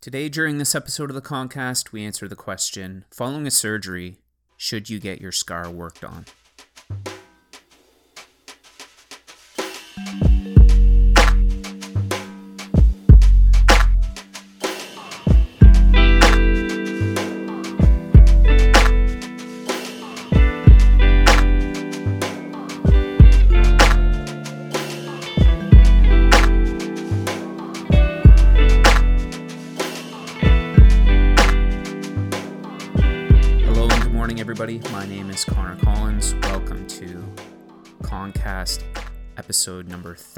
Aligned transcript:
Today, 0.00 0.28
during 0.28 0.58
this 0.58 0.76
episode 0.76 1.10
of 1.10 1.16
the 1.16 1.20
Concast, 1.20 1.90
we 1.90 2.04
answer 2.04 2.28
the 2.28 2.36
question 2.36 3.04
Following 3.10 3.48
a 3.48 3.50
surgery, 3.50 4.18
should 4.56 4.88
you 4.88 5.00
get 5.00 5.20
your 5.20 5.32
scar 5.32 5.68
worked 5.68 6.04
on? 6.04 6.24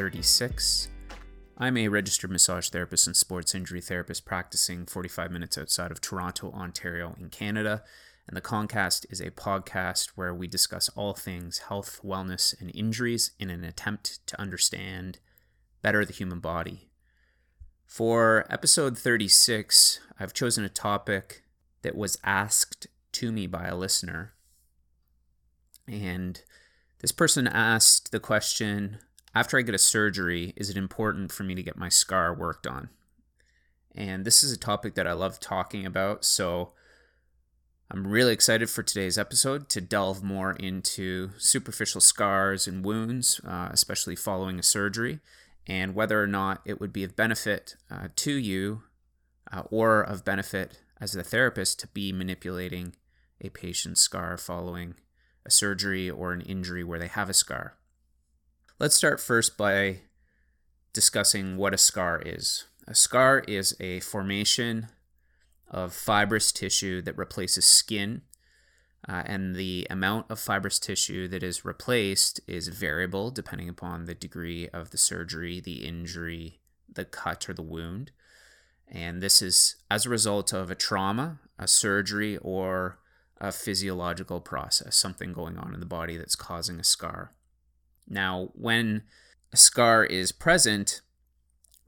36. 0.01 0.89
I'm 1.59 1.77
a 1.77 1.89
registered 1.89 2.31
massage 2.31 2.71
therapist 2.71 3.07
and 3.07 3.15
sports 3.15 3.55
injury 3.55 3.83
therapist 3.83 4.25
practicing 4.25 4.87
45 4.87 5.31
minutes 5.31 5.59
outside 5.59 5.91
of 5.91 6.01
Toronto, 6.01 6.51
Ontario, 6.53 7.15
in 7.21 7.29
Canada. 7.29 7.83
And 8.27 8.35
the 8.35 8.41
Concast 8.41 9.05
is 9.11 9.21
a 9.21 9.31
podcast 9.31 10.13
where 10.15 10.33
we 10.33 10.47
discuss 10.47 10.89
all 10.97 11.13
things 11.13 11.59
health, 11.69 12.01
wellness, 12.03 12.59
and 12.59 12.75
injuries 12.75 13.33
in 13.39 13.51
an 13.51 13.63
attempt 13.63 14.27
to 14.27 14.41
understand 14.41 15.19
better 15.83 16.03
the 16.07 16.15
human 16.15 16.41
body. 16.41 16.89
For 17.85 18.47
episode 18.49 18.97
36, 18.97 20.01
I've 20.19 20.33
chosen 20.33 20.65
a 20.65 20.71
topic 20.71 21.43
that 21.83 21.95
was 21.95 22.17
asked 22.25 22.87
to 23.13 23.31
me 23.31 23.47
by 23.47 23.67
a 23.67 23.77
listener. 23.77 24.33
And 25.87 26.43
this 27.01 27.13
person 27.13 27.47
asked 27.47 28.13
the 28.13 28.21
question 28.21 28.97
After 29.35 29.57
I 29.57 29.63
get 29.63 29.75
a 29.75 29.79
surgery, 29.79 30.53
is 30.57 30.71
it 30.71 30.77
important 30.77 31.31
for 31.31 31.45
me 31.45 31.55
to 31.55 31.63
get 31.63 31.77
my 31.77 31.89
scar 31.89 32.35
worked 32.35 32.67
on? 32.67 32.89
And 33.95 34.25
this 34.25 34.43
is 34.43 34.51
a 34.53 34.59
topic 34.59 34.95
that 34.95 35.07
I 35.07 35.13
love 35.13 35.39
talking 35.39 35.87
about. 35.87 36.25
So 36.25 36.73
I'm 37.91 38.07
really 38.07 38.33
excited 38.33 38.71
for 38.71 38.83
today's 38.83 39.19
episode 39.19 39.69
to 39.71 39.81
delve 39.81 40.25
more 40.25 40.53
into 40.53 41.31
superficial 41.39 42.01
scars 42.01 42.67
and 42.67 42.85
wounds, 42.85 43.41
uh, 43.47 43.69
especially 43.71 44.17
following 44.17 44.59
a 44.59 44.65
surgery, 44.65 45.21
and 45.67 45.95
whether 45.95 46.21
or 46.21 46.27
not 46.27 46.61
it 46.65 46.81
would 46.81 46.93
be 46.93 47.05
of 47.05 47.15
benefit 47.15 47.77
uh, 47.91 48.09
to 48.17 48.33
you 48.33 48.83
uh, 49.53 49.63
or 49.71 50.03
of 50.03 50.25
benefit 50.25 50.81
as 51.01 51.15
a 51.15 51.23
therapist 51.23 51.79
to 51.81 51.87
be 51.89 52.13
manipulating 52.13 52.95
a 53.41 53.49
patient's 53.49 54.01
scar 54.01 54.37
following 54.37 54.95
a 55.47 55.51
surgery 55.51 56.11
or 56.11 56.33
an 56.33 56.41
injury 56.43 56.85
where 56.85 56.99
they 56.99 57.09
have 57.09 57.31
a 57.31 57.35
scar. 57.35 57.77
Let's 58.81 58.97
start 58.97 59.21
first 59.21 59.59
by 59.59 59.99
discussing 60.95 61.59
what 61.59 61.75
a 61.75 61.77
scar 61.77 62.23
is. 62.25 62.65
A 62.89 62.95
scar 62.95 63.41
is 63.41 63.77
a 63.79 64.01
formation 64.01 64.87
of 65.69 65.93
fibrous 65.93 66.51
tissue 66.51 67.03
that 67.03 67.19
replaces 67.19 67.67
skin, 67.67 68.23
uh, 69.07 69.23
and 69.27 69.55
the 69.55 69.87
amount 69.91 70.31
of 70.31 70.41
fibrous 70.41 70.79
tissue 70.79 71.29
that 71.29 71.43
is 71.43 71.63
replaced 71.63 72.41
is 72.47 72.69
variable 72.69 73.31
depending 73.31 73.69
upon 73.69 74.07
the 74.07 74.15
degree 74.15 74.67
of 74.71 74.93
the 74.93 74.97
surgery, 74.97 75.61
the 75.61 75.85
injury, 75.87 76.61
the 76.91 77.05
cut, 77.05 77.51
or 77.51 77.53
the 77.53 77.61
wound. 77.61 78.13
And 78.89 79.23
this 79.23 79.43
is 79.43 79.77
as 79.91 80.07
a 80.07 80.09
result 80.09 80.55
of 80.55 80.71
a 80.71 80.75
trauma, 80.75 81.39
a 81.59 81.69
surgery, 81.69 82.39
or 82.39 82.99
a 83.39 83.53
physiological 83.53 84.41
process, 84.41 84.97
something 84.97 85.35
going 85.35 85.59
on 85.59 85.75
in 85.75 85.81
the 85.81 85.87
body 85.87 86.17
that's 86.17 86.35
causing 86.35 86.81
a 86.81 86.85
scar. 86.85 87.33
Now, 88.09 88.51
when 88.55 89.03
a 89.53 89.57
scar 89.57 90.05
is 90.05 90.33
present, 90.33 91.01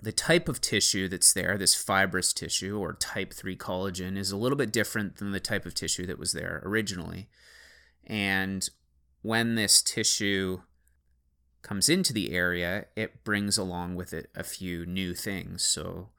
the 0.00 0.12
type 0.12 0.48
of 0.48 0.60
tissue 0.60 1.08
that's 1.08 1.32
there, 1.32 1.56
this 1.56 1.74
fibrous 1.74 2.32
tissue 2.32 2.78
or 2.78 2.94
type 2.94 3.32
3 3.32 3.56
collagen, 3.56 4.16
is 4.16 4.32
a 4.32 4.36
little 4.36 4.58
bit 4.58 4.72
different 4.72 5.16
than 5.16 5.30
the 5.30 5.40
type 5.40 5.64
of 5.64 5.74
tissue 5.74 6.06
that 6.06 6.18
was 6.18 6.32
there 6.32 6.60
originally. 6.64 7.28
And 8.04 8.68
when 9.22 9.54
this 9.54 9.80
tissue 9.80 10.62
comes 11.62 11.88
into 11.88 12.12
the 12.12 12.32
area, 12.32 12.86
it 12.96 13.22
brings 13.22 13.56
along 13.56 13.94
with 13.94 14.12
it 14.12 14.30
a 14.34 14.42
few 14.42 14.84
new 14.84 15.14
things. 15.14 15.64
So, 15.64 16.10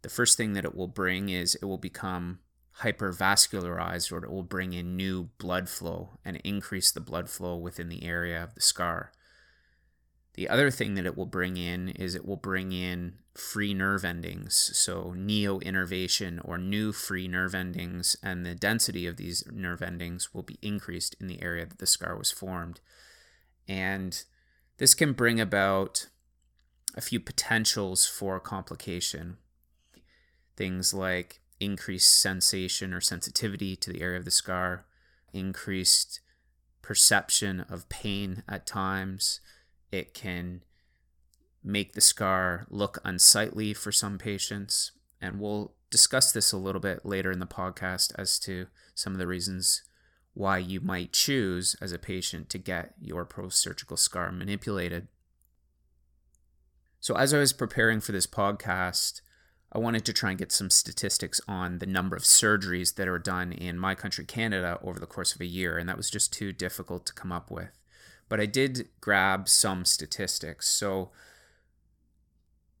the 0.00 0.08
first 0.08 0.36
thing 0.36 0.54
that 0.54 0.64
it 0.64 0.74
will 0.74 0.88
bring 0.88 1.28
is 1.28 1.54
it 1.56 1.64
will 1.64 1.78
become 1.78 2.38
hypervascularized 2.80 4.12
or 4.12 4.24
it 4.24 4.30
will 4.30 4.42
bring 4.42 4.72
in 4.72 4.96
new 4.96 5.24
blood 5.38 5.68
flow 5.68 6.18
and 6.24 6.36
increase 6.38 6.90
the 6.90 7.00
blood 7.00 7.28
flow 7.28 7.56
within 7.56 7.88
the 7.88 8.04
area 8.04 8.42
of 8.42 8.54
the 8.54 8.60
scar. 8.60 9.12
The 10.36 10.48
other 10.50 10.70
thing 10.70 10.94
that 10.94 11.06
it 11.06 11.16
will 11.16 11.26
bring 11.26 11.56
in 11.56 11.88
is 11.88 12.14
it 12.14 12.26
will 12.26 12.36
bring 12.36 12.70
in 12.70 13.14
free 13.34 13.72
nerve 13.72 14.04
endings, 14.04 14.54
so 14.74 15.14
neo 15.16 15.58
innervation 15.60 16.40
or 16.44 16.58
new 16.58 16.92
free 16.92 17.26
nerve 17.26 17.54
endings, 17.54 18.16
and 18.22 18.44
the 18.44 18.54
density 18.54 19.06
of 19.06 19.16
these 19.16 19.44
nerve 19.50 19.80
endings 19.80 20.34
will 20.34 20.42
be 20.42 20.58
increased 20.60 21.16
in 21.18 21.26
the 21.26 21.42
area 21.42 21.64
that 21.64 21.78
the 21.78 21.86
scar 21.86 22.16
was 22.16 22.30
formed. 22.30 22.80
And 23.66 24.22
this 24.76 24.94
can 24.94 25.14
bring 25.14 25.40
about 25.40 26.08
a 26.94 27.00
few 27.00 27.18
potentials 27.18 28.06
for 28.06 28.38
complication. 28.38 29.38
Things 30.54 30.92
like 30.92 31.40
increased 31.60 32.20
sensation 32.20 32.92
or 32.92 33.00
sensitivity 33.00 33.74
to 33.76 33.90
the 33.90 34.02
area 34.02 34.18
of 34.18 34.26
the 34.26 34.30
scar, 34.30 34.84
increased 35.32 36.20
perception 36.82 37.60
of 37.60 37.88
pain 37.88 38.42
at 38.46 38.66
times. 38.66 39.40
It 39.92 40.14
can 40.14 40.62
make 41.62 41.92
the 41.92 42.00
scar 42.00 42.66
look 42.70 42.98
unsightly 43.04 43.74
for 43.74 43.90
some 43.90 44.18
patients. 44.18 44.92
And 45.20 45.40
we'll 45.40 45.74
discuss 45.90 46.32
this 46.32 46.52
a 46.52 46.58
little 46.58 46.80
bit 46.80 47.04
later 47.04 47.30
in 47.30 47.40
the 47.40 47.46
podcast 47.46 48.12
as 48.16 48.38
to 48.40 48.66
some 48.94 49.12
of 49.12 49.18
the 49.18 49.26
reasons 49.26 49.82
why 50.34 50.58
you 50.58 50.80
might 50.80 51.12
choose 51.12 51.74
as 51.80 51.92
a 51.92 51.98
patient 51.98 52.50
to 52.50 52.58
get 52.58 52.94
your 53.00 53.24
post 53.24 53.58
surgical 53.58 53.96
scar 53.96 54.30
manipulated. 54.30 55.08
So, 57.00 57.16
as 57.16 57.32
I 57.32 57.38
was 57.38 57.52
preparing 57.52 58.00
for 58.00 58.12
this 58.12 58.26
podcast, 58.26 59.22
I 59.72 59.78
wanted 59.78 60.04
to 60.04 60.12
try 60.12 60.30
and 60.30 60.38
get 60.38 60.52
some 60.52 60.70
statistics 60.70 61.40
on 61.48 61.78
the 61.78 61.86
number 61.86 62.16
of 62.16 62.22
surgeries 62.22 62.94
that 62.96 63.08
are 63.08 63.18
done 63.18 63.52
in 63.52 63.78
my 63.78 63.94
country, 63.94 64.24
Canada, 64.24 64.78
over 64.82 65.00
the 65.00 65.06
course 65.06 65.34
of 65.34 65.40
a 65.40 65.46
year, 65.46 65.78
and 65.78 65.88
that 65.88 65.96
was 65.96 66.10
just 66.10 66.32
too 66.32 66.52
difficult 66.52 67.06
to 67.06 67.12
come 67.12 67.32
up 67.32 67.50
with. 67.50 67.78
But 68.28 68.40
I 68.40 68.46
did 68.46 68.88
grab 69.00 69.48
some 69.48 69.84
statistics. 69.84 70.68
So, 70.68 71.10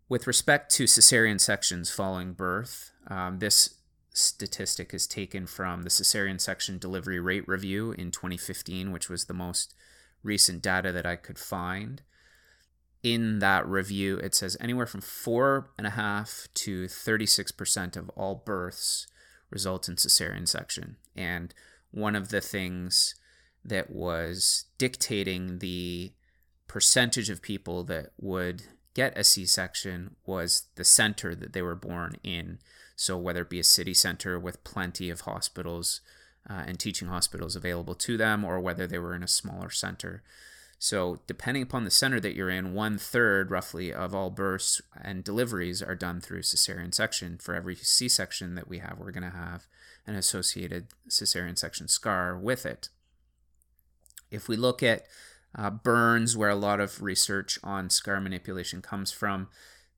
with 0.08 0.26
respect 0.26 0.72
to 0.72 0.84
cesarean 0.84 1.40
sections 1.40 1.90
following 1.90 2.32
birth, 2.32 2.92
um, 3.08 3.38
this 3.38 3.80
statistic 4.12 4.94
is 4.94 5.06
taken 5.06 5.46
from 5.46 5.82
the 5.82 5.90
cesarean 5.90 6.40
section 6.40 6.78
delivery 6.78 7.20
rate 7.20 7.46
review 7.46 7.92
in 7.92 8.10
2015, 8.10 8.92
which 8.92 9.08
was 9.08 9.24
the 9.24 9.34
most 9.34 9.74
recent 10.22 10.62
data 10.62 10.90
that 10.92 11.06
I 11.06 11.16
could 11.16 11.38
find 11.38 12.02
in 13.06 13.38
that 13.38 13.64
review, 13.68 14.16
it 14.18 14.34
says 14.34 14.56
anywhere 14.60 14.86
from 14.86 15.00
four 15.00 15.70
and 15.78 15.86
a 15.86 15.90
half 15.90 16.48
to 16.54 16.86
36% 16.86 17.96
of 17.96 18.08
all 18.10 18.42
births 18.44 19.06
result 19.48 19.88
in 19.88 19.94
cesarean 19.94 20.48
section. 20.48 20.96
And 21.14 21.54
one 21.92 22.16
of 22.16 22.30
the 22.30 22.40
things 22.40 23.14
that 23.68 23.90
was 23.90 24.66
dictating 24.78 25.58
the 25.58 26.12
percentage 26.68 27.30
of 27.30 27.42
people 27.42 27.84
that 27.84 28.10
would 28.18 28.64
get 28.94 29.16
a 29.16 29.24
C 29.24 29.44
section 29.44 30.16
was 30.24 30.68
the 30.76 30.84
center 30.84 31.34
that 31.34 31.52
they 31.52 31.62
were 31.62 31.74
born 31.74 32.16
in. 32.22 32.58
So, 32.96 33.18
whether 33.18 33.42
it 33.42 33.50
be 33.50 33.60
a 33.60 33.64
city 33.64 33.92
center 33.92 34.38
with 34.38 34.64
plenty 34.64 35.10
of 35.10 35.22
hospitals 35.22 36.00
uh, 36.48 36.64
and 36.66 36.78
teaching 36.78 37.08
hospitals 37.08 37.56
available 37.56 37.94
to 37.94 38.16
them, 38.16 38.44
or 38.44 38.58
whether 38.58 38.86
they 38.86 38.98
were 38.98 39.14
in 39.14 39.22
a 39.22 39.28
smaller 39.28 39.70
center. 39.70 40.22
So, 40.78 41.20
depending 41.26 41.62
upon 41.62 41.84
the 41.84 41.90
center 41.90 42.20
that 42.20 42.34
you're 42.34 42.50
in, 42.50 42.74
one 42.74 42.98
third 42.98 43.50
roughly 43.50 43.92
of 43.92 44.14
all 44.14 44.30
births 44.30 44.80
and 45.00 45.24
deliveries 45.24 45.82
are 45.82 45.94
done 45.94 46.20
through 46.20 46.42
cesarean 46.42 46.94
section. 46.94 47.38
For 47.38 47.54
every 47.54 47.76
C 47.76 48.08
section 48.08 48.54
that 48.54 48.68
we 48.68 48.78
have, 48.78 48.98
we're 48.98 49.12
going 49.12 49.30
to 49.30 49.36
have 49.36 49.66
an 50.06 50.14
associated 50.14 50.88
cesarean 51.08 51.58
section 51.58 51.88
scar 51.88 52.36
with 52.36 52.64
it. 52.64 52.88
If 54.30 54.48
we 54.48 54.56
look 54.56 54.82
at 54.82 55.06
uh, 55.54 55.70
burns, 55.70 56.36
where 56.36 56.50
a 56.50 56.54
lot 56.56 56.80
of 56.80 57.02
research 57.02 57.58
on 57.62 57.90
scar 57.90 58.20
manipulation 58.20 58.82
comes 58.82 59.10
from, 59.10 59.48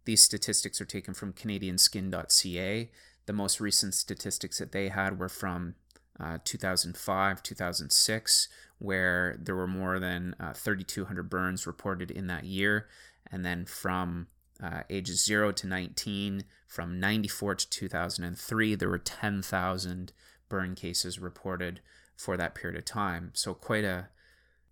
these 0.05 0.23
statistics 0.23 0.81
are 0.81 0.87
taken 0.87 1.15
from 1.15 1.33
CanadianSkin.ca. 1.33 2.91
The 3.27 3.33
most 3.33 3.61
recent 3.61 3.95
statistics 3.95 4.59
that 4.59 4.73
they 4.73 4.89
had 4.89 5.19
were 5.19 5.29
from 5.29 5.75
uh, 6.19 6.39
2005, 6.45 7.43
2006, 7.43 8.49
where 8.79 9.37
there 9.41 9.55
were 9.55 9.67
more 9.67 9.99
than 9.99 10.35
uh, 10.41 10.53
3,200 10.53 11.29
burns 11.29 11.67
reported 11.67 12.11
in 12.11 12.27
that 12.29 12.45
year. 12.45 12.89
And 13.31 13.45
then 13.45 13.67
from 13.67 14.29
uh, 14.63 14.83
ages 14.91 15.25
0 15.25 15.53
to 15.53 15.67
19. 15.67 16.45
From 16.67 17.01
94 17.01 17.55
to 17.57 17.71
2003, 17.71 18.75
there 18.75 18.89
were 18.89 18.99
10,000 18.99 20.13
burn 20.49 20.75
cases 20.75 21.19
reported 21.19 21.81
for 22.17 22.37
that 22.37 22.55
period 22.55 22.77
of 22.77 22.85
time. 22.85 23.31
So, 23.35 23.55
quite 23.55 23.85
a, 23.85 24.09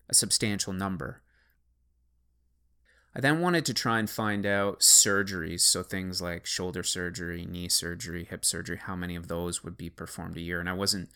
a 0.08 0.14
substantial 0.14 0.72
number. 0.72 1.22
I 3.14 3.20
then 3.20 3.40
wanted 3.40 3.64
to 3.64 3.74
try 3.74 3.98
and 3.98 4.10
find 4.10 4.44
out 4.44 4.80
surgeries, 4.80 5.60
so 5.60 5.82
things 5.82 6.20
like 6.20 6.44
shoulder 6.44 6.82
surgery, 6.82 7.46
knee 7.46 7.70
surgery, 7.70 8.24
hip 8.24 8.44
surgery, 8.44 8.76
how 8.76 8.94
many 8.94 9.16
of 9.16 9.28
those 9.28 9.64
would 9.64 9.78
be 9.78 9.88
performed 9.88 10.36
a 10.36 10.42
year. 10.42 10.60
And 10.60 10.68
I 10.68 10.74
wasn't 10.74 11.08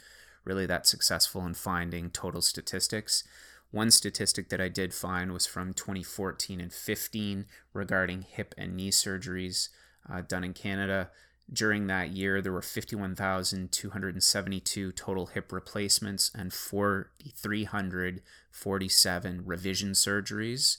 really 0.44 0.64
that 0.64 0.86
successful 0.86 1.44
in 1.44 1.52
finding 1.52 2.08
total 2.08 2.40
statistics. 2.40 3.22
One 3.70 3.90
statistic 3.90 4.48
that 4.48 4.62
I 4.62 4.68
did 4.68 4.94
find 4.94 5.30
was 5.30 5.46
from 5.46 5.74
2014 5.74 6.58
and 6.58 6.72
15 6.72 7.44
regarding 7.74 8.22
hip 8.22 8.54
and 8.56 8.74
knee 8.74 8.90
surgeries 8.90 9.68
uh, 10.10 10.22
done 10.22 10.42
in 10.42 10.54
Canada. 10.54 11.10
During 11.52 11.88
that 11.88 12.10
year, 12.10 12.40
there 12.40 12.52
were 12.52 12.62
51,272 12.62 14.92
total 14.92 15.26
hip 15.26 15.52
replacements 15.52 16.30
and 16.32 16.52
4,347 16.52 19.42
revision 19.44 19.90
surgeries, 19.90 20.76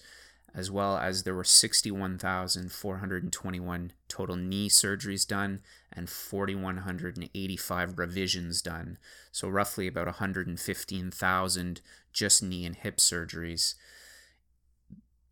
as 0.54 0.72
well 0.72 0.98
as 0.98 1.24
there 1.24 1.36
were 1.36 1.44
61,421 1.44 3.92
total 4.08 4.38
knee 4.38 4.70
surgeries 4.70 5.28
done 5.28 5.60
and 5.92 6.10
4,185 6.10 8.00
revisions 8.00 8.62
done. 8.62 8.98
So, 9.34 9.50
roughly 9.50 9.88
about 9.88 10.08
115,000 10.08 11.82
just 12.14 12.42
knee 12.42 12.66
and 12.66 12.78
hip 12.78 12.96
surgeries. 12.98 13.76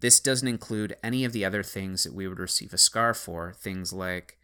This 0.02 0.20
doesn't 0.20 0.48
include 0.48 0.98
any 1.02 1.24
of 1.24 1.32
the 1.32 1.46
other 1.46 1.64
things 1.64 2.04
that 2.04 2.14
we 2.14 2.28
would 2.28 2.40
receive 2.40 2.74
a 2.74 2.78
scar 2.78 3.14
for, 3.14 3.54
things 3.54 3.94
like 3.94 4.36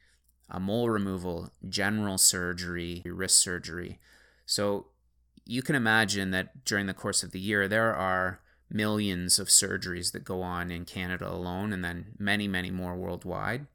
a 0.49 0.59
mole 0.59 0.89
removal, 0.89 1.51
general 1.67 2.17
surgery, 2.17 3.01
wrist 3.05 3.39
surgery. 3.39 3.99
So 4.45 4.87
you 5.45 5.61
can 5.61 5.75
imagine 5.75 6.31
that 6.31 6.65
during 6.65 6.85
the 6.85 6.93
course 6.93 7.23
of 7.23 7.31
the 7.31 7.39
year, 7.39 7.67
there 7.67 7.93
are 7.93 8.41
millions 8.69 9.39
of 9.39 9.47
surgeries 9.47 10.11
that 10.11 10.23
go 10.23 10.41
on 10.41 10.71
in 10.71 10.85
Canada 10.85 11.29
alone, 11.29 11.71
and 11.71 11.83
then 11.83 12.13
many, 12.17 12.47
many 12.47 12.71
more 12.71 12.95
worldwide, 12.95 13.67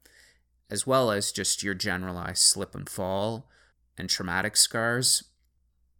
as 0.69 0.85
well 0.85 1.11
as 1.11 1.31
just 1.31 1.63
your 1.63 1.73
generalized 1.73 2.43
slip 2.43 2.75
and 2.75 2.89
fall 2.89 3.49
and 3.97 4.09
traumatic 4.09 4.57
scars. 4.57 5.23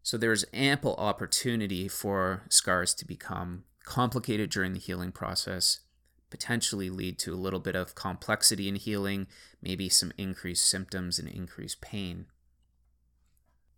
So 0.03 0.17
there's 0.17 0.45
ample 0.53 0.95
opportunity 0.95 1.87
for 1.87 2.43
scars 2.49 2.93
to 2.95 3.05
become 3.05 3.63
complicated 3.85 4.49
during 4.49 4.73
the 4.73 4.79
healing 4.79 5.11
process, 5.11 5.79
potentially 6.31 6.89
lead 6.89 7.19
to 7.19 7.33
a 7.33 7.35
little 7.35 7.59
bit 7.59 7.75
of 7.75 7.93
complexity 7.93 8.67
in 8.67 8.75
healing, 8.75 9.27
maybe 9.61 9.89
some 9.89 10.11
increased 10.17 10.67
symptoms 10.67 11.19
and 11.19 11.27
increased 11.27 11.81
pain. 11.81 12.25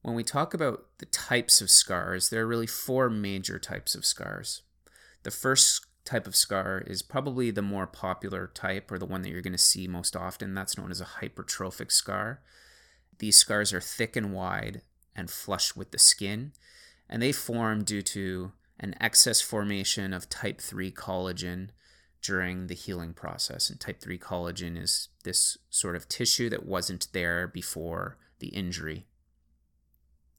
When 0.04 0.16
we 0.16 0.24
talk 0.24 0.54
about 0.54 0.86
the 1.00 1.06
types 1.08 1.60
of 1.62 1.70
scars, 1.70 2.30
there 2.30 2.44
are 2.44 2.48
really 2.48 2.68
four 2.68 3.10
major 3.10 3.60
types 3.60 3.96
of 3.96 4.06
scars. 4.06 4.62
The 5.24 5.32
first 5.32 5.86
type 6.06 6.28
of 6.28 6.36
scar 6.36 6.84
is 6.86 7.02
probably 7.02 7.50
the 7.52 7.62
more 7.62 7.88
popular 7.88 8.48
type 8.48 8.92
or 8.92 9.00
the 9.00 9.06
one 9.06 9.22
that 9.22 9.30
you're 9.30 9.42
going 9.42 9.54
to 9.54 9.58
see 9.58 9.88
most 9.88 10.16
often. 10.16 10.54
That's 10.54 10.78
known 10.78 10.92
as 10.92 11.02
a 11.02 11.06
hypertrophic 11.06 11.92
scar. 11.92 12.42
These 13.20 13.38
scars 13.38 13.74
are 13.74 13.82
thick 13.82 14.16
and 14.16 14.34
wide 14.34 14.82
and 15.16 15.30
flush 15.30 15.76
with 15.76 15.92
the 15.92 16.00
skin, 16.00 16.52
and 17.10 17.22
they 17.22 17.32
form 17.32 17.84
due 17.84 18.02
to 18.02 18.52
an 18.80 18.96
excess 19.00 19.40
formation 19.40 20.14
of 20.14 20.30
type 20.30 20.60
3 20.60 20.92
collagen 20.92 21.70
during 22.24 22.68
the 22.68 22.74
healing 22.74 23.14
process. 23.14 23.70
And 23.70 23.80
type 23.80 24.02
3 24.02 24.18
collagen 24.18 24.82
is 24.82 25.10
this 25.24 25.58
sort 25.70 25.96
of 25.96 26.08
tissue 26.10 26.50
that 26.50 26.66
wasn't 26.66 27.10
there 27.12 27.48
before 27.48 28.18
the 28.40 28.48
injury. 28.48 29.06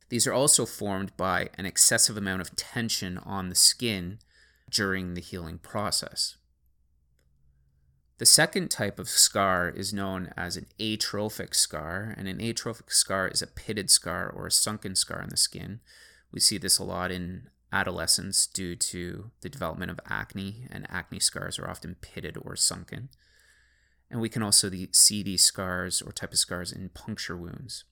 These 0.08 0.26
are 0.26 0.32
also 0.32 0.66
formed 0.66 1.16
by 1.16 1.50
an 1.56 1.66
excessive 1.66 2.16
amount 2.16 2.40
of 2.40 2.56
tension 2.56 3.18
on 3.18 3.48
the 3.48 3.54
skin 3.54 4.18
during 4.70 5.14
the 5.14 5.20
healing 5.20 5.58
process. 5.58 6.36
The 8.18 8.26
second 8.26 8.70
type 8.70 8.98
of 8.98 9.08
scar 9.08 9.68
is 9.68 9.92
known 9.92 10.32
as 10.36 10.56
an 10.56 10.66
atrophic 10.80 11.54
scar, 11.54 12.14
and 12.16 12.28
an 12.28 12.40
atrophic 12.40 12.92
scar 12.92 13.26
is 13.26 13.42
a 13.42 13.46
pitted 13.46 13.90
scar 13.90 14.30
or 14.30 14.46
a 14.46 14.52
sunken 14.52 14.94
scar 14.94 15.20
on 15.20 15.30
the 15.30 15.36
skin. 15.36 15.80
We 16.30 16.38
see 16.38 16.58
this 16.58 16.78
a 16.78 16.84
lot 16.84 17.10
in 17.10 17.48
adolescence 17.74 18.46
due 18.46 18.76
to 18.76 19.32
the 19.40 19.48
development 19.48 19.90
of 19.90 19.98
acne, 20.08 20.66
and 20.70 20.86
acne 20.88 21.18
scars 21.18 21.58
are 21.58 21.68
often 21.68 21.96
pitted 22.00 22.38
or 22.40 22.54
sunken. 22.54 23.08
And 24.08 24.20
we 24.20 24.28
can 24.28 24.42
also 24.42 24.70
see 24.92 25.22
these 25.24 25.42
scars 25.42 26.00
or 26.00 26.12
type 26.12 26.32
of 26.32 26.38
scars 26.38 26.70
in 26.70 26.90
puncture 26.90 27.36
wounds. 27.36 27.84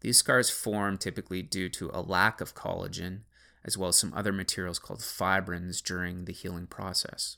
These 0.00 0.18
scars 0.18 0.50
form 0.50 0.98
typically 0.98 1.40
due 1.40 1.68
to 1.68 1.90
a 1.92 2.02
lack 2.02 2.40
of 2.40 2.54
collagen, 2.54 3.20
as 3.64 3.78
well 3.78 3.90
as 3.90 3.96
some 3.96 4.12
other 4.14 4.32
materials 4.32 4.78
called 4.78 5.00
fibrins 5.00 5.82
during 5.82 6.24
the 6.24 6.32
healing 6.32 6.66
process. 6.66 7.36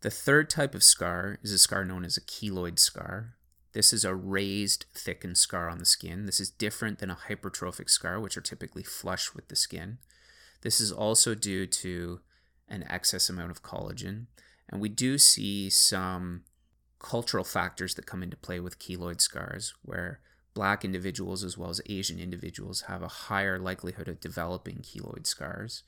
The 0.00 0.10
third 0.10 0.50
type 0.50 0.74
of 0.74 0.82
scar 0.82 1.38
is 1.42 1.52
a 1.52 1.58
scar 1.58 1.84
known 1.84 2.04
as 2.04 2.16
a 2.16 2.22
keloid 2.22 2.78
scar. 2.78 3.36
This 3.72 3.92
is 3.92 4.04
a 4.04 4.14
raised, 4.14 4.86
thickened 4.94 5.38
scar 5.38 5.68
on 5.68 5.78
the 5.78 5.86
skin. 5.86 6.26
This 6.26 6.40
is 6.40 6.50
different 6.50 6.98
than 6.98 7.10
a 7.10 7.18
hypertrophic 7.28 7.88
scar, 7.88 8.18
which 8.18 8.36
are 8.36 8.42
typically 8.42 8.82
flush 8.82 9.34
with 9.34 9.48
the 9.48 9.56
skin. 9.56 9.98
This 10.62 10.80
is 10.80 10.90
also 10.90 11.34
due 11.34 11.66
to 11.66 12.20
an 12.68 12.84
excess 12.88 13.28
amount 13.28 13.50
of 13.50 13.62
collagen. 13.62 14.26
And 14.68 14.80
we 14.80 14.88
do 14.88 15.18
see 15.18 15.70
some 15.70 16.42
cultural 16.98 17.44
factors 17.44 17.94
that 17.94 18.06
come 18.06 18.22
into 18.22 18.36
play 18.36 18.60
with 18.60 18.78
keloid 18.78 19.20
scars, 19.20 19.74
where 19.82 20.20
black 20.54 20.84
individuals 20.84 21.44
as 21.44 21.56
well 21.56 21.70
as 21.70 21.80
Asian 21.88 22.18
individuals 22.18 22.82
have 22.82 23.02
a 23.02 23.08
higher 23.08 23.58
likelihood 23.58 24.08
of 24.08 24.20
developing 24.20 24.78
keloid 24.78 25.26
scars. 25.26 25.82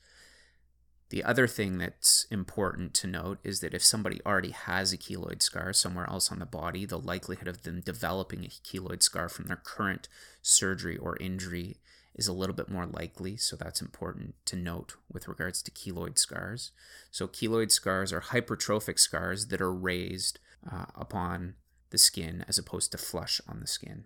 The 1.13 1.23
other 1.23 1.45
thing 1.45 1.77
that's 1.77 2.25
important 2.31 2.95
to 2.95 3.05
note 3.05 3.37
is 3.43 3.59
that 3.59 3.75
if 3.75 3.83
somebody 3.83 4.19
already 4.25 4.49
has 4.49 4.91
a 4.91 4.97
keloid 4.97 5.43
scar 5.43 5.71
somewhere 5.71 6.09
else 6.09 6.31
on 6.31 6.39
the 6.39 6.45
body, 6.47 6.87
the 6.87 6.97
likelihood 6.97 7.47
of 7.47 7.61
them 7.61 7.81
developing 7.81 8.43
a 8.43 8.47
keloid 8.47 9.03
scar 9.03 9.29
from 9.29 9.45
their 9.45 9.61
current 9.63 10.09
surgery 10.41 10.97
or 10.97 11.15
injury 11.17 11.77
is 12.15 12.27
a 12.27 12.33
little 12.33 12.55
bit 12.55 12.67
more 12.67 12.87
likely. 12.87 13.37
So 13.37 13.55
that's 13.55 13.79
important 13.79 14.33
to 14.45 14.55
note 14.55 14.95
with 15.07 15.27
regards 15.27 15.61
to 15.61 15.71
keloid 15.71 16.17
scars. 16.17 16.71
So, 17.11 17.27
keloid 17.27 17.71
scars 17.71 18.11
are 18.11 18.21
hypertrophic 18.21 18.97
scars 18.97 19.49
that 19.49 19.61
are 19.61 19.71
raised 19.71 20.39
uh, 20.67 20.85
upon 20.95 21.53
the 21.91 21.99
skin 21.99 22.43
as 22.47 22.57
opposed 22.57 22.91
to 22.93 22.97
flush 22.97 23.39
on 23.47 23.59
the 23.59 23.67
skin. 23.67 24.05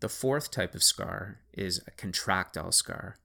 The 0.00 0.10
fourth 0.10 0.50
type 0.50 0.74
of 0.74 0.82
scar 0.82 1.38
is 1.54 1.80
a 1.86 1.92
contractile 1.92 2.72
scar. 2.72 3.16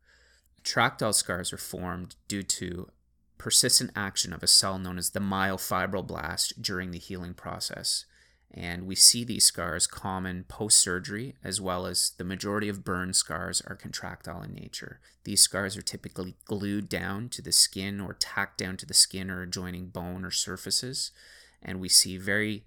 Tractile 0.65 1.13
scars 1.13 1.53
are 1.53 1.57
formed 1.57 2.15
due 2.27 2.43
to 2.43 2.89
persistent 3.37 3.91
action 3.95 4.33
of 4.33 4.41
a 4.41 4.47
cell 4.47 4.79
known 4.79 4.97
as 4.97 5.11
the 5.11 5.19
myofibroblast 5.19 6.59
during 6.59 6.89
the 6.89 6.97
healing 6.97 7.35
process. 7.35 8.05
And 8.51 8.87
we 8.87 8.95
see 8.95 9.23
these 9.23 9.45
scars 9.45 9.85
common 9.85 10.45
post 10.47 10.79
surgery, 10.79 11.35
as 11.43 11.61
well 11.61 11.85
as 11.85 12.13
the 12.17 12.23
majority 12.23 12.67
of 12.67 12.83
burn 12.83 13.13
scars 13.13 13.61
are 13.67 13.75
contractile 13.75 14.41
in 14.41 14.55
nature. 14.55 14.99
These 15.23 15.41
scars 15.41 15.77
are 15.77 15.83
typically 15.83 16.35
glued 16.45 16.89
down 16.89 17.29
to 17.29 17.43
the 17.43 17.51
skin 17.51 18.01
or 18.01 18.13
tacked 18.13 18.57
down 18.57 18.77
to 18.77 18.85
the 18.87 18.93
skin 18.93 19.29
or 19.29 19.43
adjoining 19.43 19.87
bone 19.89 20.25
or 20.25 20.31
surfaces. 20.31 21.11
And 21.61 21.79
we 21.79 21.89
see 21.89 22.17
very 22.17 22.65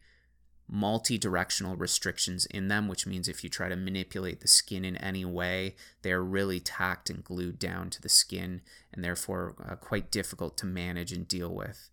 multi-directional 0.71 1.77
restrictions 1.77 2.47
in 2.47 2.69
them 2.69 2.89
which 2.89 3.07
means 3.07 3.29
if 3.29 3.43
you 3.43 3.49
try 3.49 3.69
to 3.69 3.77
manipulate 3.77 4.41
the 4.41 4.49
skin 4.49 4.85
in 4.85 4.97
any 4.99 5.25
way 5.25 5.75
they're 6.03 6.23
really 6.23 6.61
tacked 6.61 7.09
and 7.09 7.25
glued 7.25 7.59
down 7.59 7.89
to 7.89 8.03
the 8.03 8.09
skin 8.09 8.61
and 8.93 9.03
therefore 9.03 9.55
uh, 9.67 9.75
quite 9.77 10.11
difficult 10.11 10.57
to 10.59 10.67
manage 10.67 11.13
and 11.13 11.27
deal 11.27 11.55
with. 11.55 11.89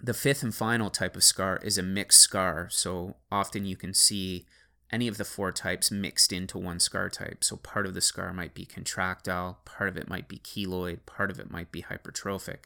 The 0.00 0.14
fifth 0.14 0.42
and 0.42 0.54
final 0.54 0.90
type 0.90 1.14
of 1.14 1.22
scar 1.22 1.60
is 1.62 1.78
a 1.78 1.82
mixed 1.82 2.20
scar 2.20 2.68
so 2.70 3.16
often 3.30 3.64
you 3.64 3.76
can 3.76 3.94
see 3.94 4.46
any 4.90 5.08
of 5.08 5.16
the 5.16 5.24
four 5.24 5.52
types 5.52 5.90
mixed 5.90 6.32
into 6.32 6.58
one 6.58 6.78
scar 6.78 7.08
type. 7.08 7.42
So 7.42 7.56
part 7.56 7.86
of 7.86 7.94
the 7.94 8.02
scar 8.02 8.32
might 8.34 8.54
be 8.54 8.66
contractile 8.66 9.60
part 9.64 9.88
of 9.88 9.96
it 9.96 10.08
might 10.08 10.28
be 10.28 10.38
keloid 10.38 11.06
part 11.06 11.30
of 11.30 11.40
it 11.40 11.50
might 11.50 11.72
be 11.72 11.82
hypertrophic. 11.82 12.64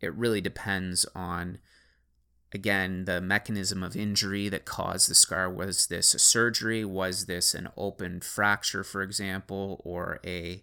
It 0.00 0.14
really 0.14 0.40
depends 0.40 1.04
on 1.14 1.58
again, 2.52 3.04
the 3.04 3.20
mechanism 3.20 3.82
of 3.82 3.96
injury 3.96 4.48
that 4.48 4.64
caused 4.64 5.08
the 5.08 5.14
scar 5.14 5.50
was 5.50 5.86
this 5.86 6.14
a 6.14 6.18
surgery? 6.18 6.84
Was 6.84 7.26
this 7.26 7.54
an 7.54 7.68
open 7.76 8.20
fracture, 8.20 8.84
for 8.84 9.02
example, 9.02 9.80
or 9.84 10.20
a 10.24 10.62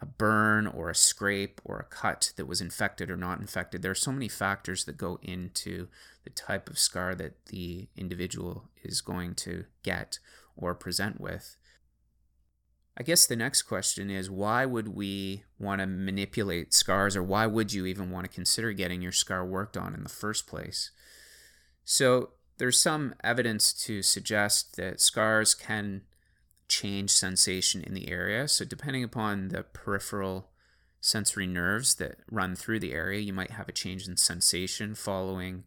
a 0.00 0.06
burn 0.06 0.66
or 0.66 0.90
a 0.90 0.94
scrape 0.94 1.60
or 1.64 1.78
a 1.78 1.84
cut 1.84 2.32
that 2.36 2.46
was 2.46 2.60
infected 2.60 3.10
or 3.10 3.16
not 3.16 3.40
infected. 3.40 3.80
There 3.80 3.90
are 3.90 3.94
so 3.94 4.12
many 4.12 4.28
factors 4.28 4.84
that 4.84 4.98
go 4.98 5.18
into 5.22 5.88
the 6.24 6.30
type 6.30 6.68
of 6.68 6.78
scar 6.78 7.14
that 7.14 7.46
the 7.46 7.88
individual 7.96 8.68
is 8.82 9.00
going 9.00 9.34
to 9.36 9.64
get 9.82 10.18
or 10.56 10.74
present 10.74 11.20
with. 11.20 11.56
I 12.98 13.02
guess 13.02 13.26
the 13.26 13.36
next 13.36 13.62
question 13.62 14.10
is 14.10 14.30
why 14.30 14.64
would 14.64 14.88
we 14.88 15.44
want 15.58 15.80
to 15.80 15.86
manipulate 15.86 16.72
scars, 16.72 17.14
or 17.14 17.22
why 17.22 17.46
would 17.46 17.72
you 17.72 17.84
even 17.86 18.10
want 18.10 18.24
to 18.24 18.34
consider 18.34 18.72
getting 18.72 19.02
your 19.02 19.12
scar 19.12 19.44
worked 19.44 19.76
on 19.76 19.94
in 19.94 20.02
the 20.02 20.08
first 20.08 20.46
place? 20.46 20.90
So, 21.88 22.30
there's 22.58 22.80
some 22.80 23.14
evidence 23.22 23.72
to 23.84 24.02
suggest 24.02 24.76
that 24.76 25.00
scars 25.00 25.54
can 25.54 26.02
change 26.66 27.10
sensation 27.10 27.84
in 27.84 27.94
the 27.94 28.10
area. 28.10 28.48
So, 28.48 28.64
depending 28.64 29.04
upon 29.04 29.48
the 29.48 29.62
peripheral 29.62 30.50
sensory 31.00 31.46
nerves 31.46 31.94
that 31.94 32.16
run 32.28 32.56
through 32.56 32.80
the 32.80 32.92
area, 32.92 33.20
you 33.20 33.32
might 33.32 33.52
have 33.52 33.68
a 33.68 33.72
change 33.72 34.08
in 34.08 34.16
sensation 34.16 34.96
following 34.96 35.62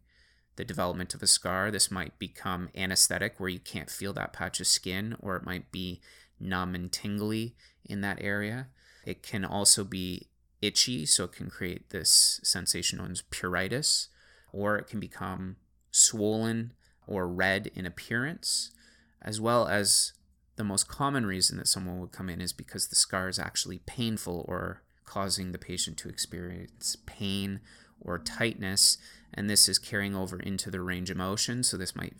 the 0.56 0.64
development 0.64 1.14
of 1.14 1.22
a 1.22 1.26
scar. 1.26 1.70
This 1.70 1.90
might 1.90 2.18
become 2.18 2.68
anesthetic, 2.76 3.40
where 3.40 3.48
you 3.48 3.58
can't 3.58 3.88
feel 3.88 4.12
that 4.12 4.34
patch 4.34 4.60
of 4.60 4.66
skin, 4.66 5.16
or 5.20 5.36
it 5.36 5.46
might 5.46 5.72
be 5.72 6.02
numb 6.38 6.74
and 6.74 6.92
tingly 6.92 7.56
in 7.82 8.02
that 8.02 8.18
area. 8.20 8.68
It 9.06 9.22
can 9.22 9.42
also 9.42 9.84
be 9.84 10.28
itchy, 10.60 11.06
so 11.06 11.24
it 11.24 11.32
can 11.32 11.48
create 11.48 11.88
this 11.88 12.40
sensation 12.42 12.98
known 12.98 13.12
as 13.12 13.22
pruritus, 13.22 14.08
or 14.52 14.76
it 14.76 14.86
can 14.86 15.00
become 15.00 15.56
swollen 15.90 16.72
or 17.06 17.28
red 17.28 17.70
in 17.74 17.86
appearance, 17.86 18.70
as 19.22 19.40
well 19.40 19.66
as 19.66 20.12
the 20.56 20.64
most 20.64 20.88
common 20.88 21.26
reason 21.26 21.56
that 21.58 21.68
someone 21.68 22.00
would 22.00 22.12
come 22.12 22.28
in 22.28 22.40
is 22.40 22.52
because 22.52 22.88
the 22.88 22.94
scar 22.94 23.28
is 23.28 23.38
actually 23.38 23.78
painful 23.86 24.44
or 24.48 24.82
causing 25.04 25.52
the 25.52 25.58
patient 25.58 25.96
to 25.96 26.08
experience 26.08 26.96
pain 27.06 27.60
or 28.00 28.18
tightness, 28.18 28.98
and 29.34 29.48
this 29.48 29.68
is 29.68 29.78
carrying 29.78 30.14
over 30.14 30.38
into 30.38 30.70
the 30.70 30.80
range 30.80 31.10
of 31.10 31.16
motion. 31.16 31.62
So, 31.62 31.76
this 31.76 31.96
might 31.96 32.14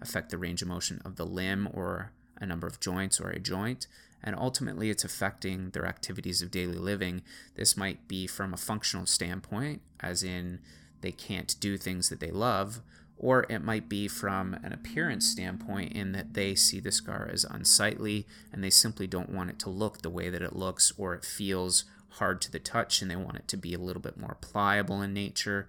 affect 0.00 0.30
the 0.30 0.38
range 0.38 0.62
of 0.62 0.68
motion 0.68 1.00
of 1.04 1.16
the 1.16 1.24
limb 1.24 1.68
or 1.72 2.12
a 2.40 2.46
number 2.46 2.66
of 2.66 2.80
joints 2.80 3.20
or 3.20 3.30
a 3.30 3.38
joint, 3.38 3.86
and 4.22 4.36
ultimately 4.36 4.90
it's 4.90 5.04
affecting 5.04 5.70
their 5.70 5.86
activities 5.86 6.42
of 6.42 6.50
daily 6.50 6.76
living. 6.76 7.22
This 7.54 7.76
might 7.76 8.06
be 8.06 8.26
from 8.26 8.52
a 8.52 8.58
functional 8.58 9.06
standpoint, 9.06 9.80
as 10.00 10.22
in 10.22 10.60
they 11.00 11.12
can't 11.12 11.54
do 11.60 11.76
things 11.76 12.08
that 12.08 12.20
they 12.20 12.30
love, 12.30 12.80
or 13.18 13.46
it 13.48 13.62
might 13.62 13.88
be 13.88 14.08
from 14.08 14.54
an 14.62 14.72
appearance 14.72 15.26
standpoint 15.26 15.92
in 15.92 16.12
that 16.12 16.34
they 16.34 16.54
see 16.54 16.80
the 16.80 16.92
scar 16.92 17.28
as 17.32 17.44
unsightly 17.44 18.26
and 18.52 18.62
they 18.62 18.70
simply 18.70 19.06
don't 19.06 19.30
want 19.30 19.50
it 19.50 19.58
to 19.58 19.70
look 19.70 20.02
the 20.02 20.10
way 20.10 20.28
that 20.28 20.42
it 20.42 20.54
looks 20.54 20.92
or 20.98 21.14
it 21.14 21.24
feels 21.24 21.84
hard 22.10 22.40
to 22.42 22.50
the 22.50 22.58
touch 22.58 23.00
and 23.00 23.10
they 23.10 23.16
want 23.16 23.36
it 23.36 23.48
to 23.48 23.56
be 23.56 23.74
a 23.74 23.78
little 23.78 24.02
bit 24.02 24.18
more 24.18 24.36
pliable 24.40 25.00
in 25.02 25.14
nature. 25.14 25.68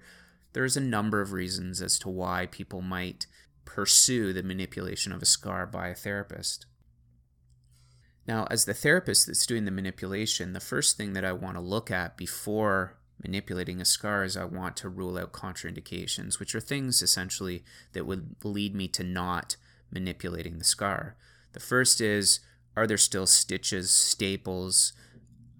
There's 0.53 0.77
a 0.77 0.81
number 0.81 1.21
of 1.21 1.31
reasons 1.31 1.81
as 1.81 1.97
to 1.99 2.09
why 2.09 2.47
people 2.47 2.81
might 2.81 3.27
pursue 3.65 4.33
the 4.33 4.43
manipulation 4.43 5.11
of 5.11 5.21
a 5.21 5.25
scar 5.25 5.65
by 5.65 5.89
a 5.89 5.95
therapist. 5.95 6.65
Now, 8.27 8.45
as 8.51 8.65
the 8.65 8.73
therapist 8.73 9.27
that's 9.27 9.45
doing 9.45 9.63
the 9.65 9.71
manipulation, 9.71 10.51
the 10.51 10.59
first 10.59 10.97
thing 10.97 11.13
that 11.13 11.23
I 11.23 11.31
want 11.31 11.55
to 11.55 11.61
look 11.61 11.89
at 11.89 12.17
before 12.17 12.96
manipulating 13.21 13.81
a 13.81 13.85
scar 13.85 14.23
is 14.23 14.37
I 14.37 14.45
want 14.45 14.77
to 14.77 14.89
rule 14.89 15.17
out 15.17 15.31
contraindications, 15.31 16.39
which 16.39 16.53
are 16.53 16.59
things 16.59 17.01
essentially 17.01 17.63
that 17.93 18.05
would 18.05 18.35
lead 18.43 18.75
me 18.75 18.87
to 18.89 19.03
not 19.03 19.55
manipulating 19.91 20.57
the 20.57 20.63
scar. 20.63 21.15
The 21.53 21.59
first 21.59 22.01
is 22.01 22.39
are 22.75 22.85
there 22.85 22.97
still 22.97 23.25
stitches, 23.25 23.89
staples, 23.89 24.93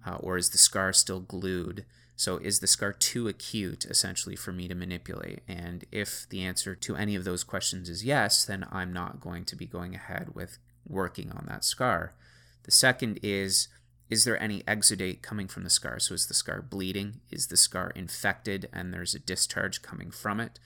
uh, 0.06 0.16
or 0.20 0.36
is 0.36 0.50
the 0.50 0.58
scar 0.58 0.92
still 0.92 1.20
glued? 1.20 1.84
So, 2.14 2.36
is 2.38 2.60
the 2.60 2.66
scar 2.66 2.92
too 2.92 3.28
acute 3.28 3.84
essentially 3.84 4.36
for 4.36 4.52
me 4.52 4.68
to 4.68 4.74
manipulate? 4.74 5.40
And 5.46 5.84
if 5.92 6.28
the 6.28 6.42
answer 6.42 6.74
to 6.74 6.96
any 6.96 7.14
of 7.14 7.24
those 7.24 7.44
questions 7.44 7.88
is 7.88 8.04
yes, 8.04 8.44
then 8.44 8.66
I'm 8.70 8.92
not 8.92 9.20
going 9.20 9.44
to 9.46 9.56
be 9.56 9.66
going 9.66 9.94
ahead 9.94 10.34
with 10.34 10.58
working 10.86 11.30
on 11.32 11.46
that 11.48 11.64
scar. 11.64 12.14
The 12.64 12.70
second 12.70 13.20
is 13.22 13.68
is 14.10 14.24
there 14.24 14.42
any 14.42 14.62
exudate 14.62 15.20
coming 15.20 15.48
from 15.48 15.64
the 15.64 15.70
scar? 15.70 15.98
So, 15.98 16.14
is 16.14 16.26
the 16.26 16.34
scar 16.34 16.62
bleeding? 16.62 17.20
Is 17.30 17.48
the 17.48 17.56
scar 17.56 17.90
infected 17.90 18.68
and 18.72 18.92
there's 18.92 19.14
a 19.14 19.18
discharge 19.18 19.82
coming 19.82 20.10
from 20.10 20.40
it? 20.40 20.58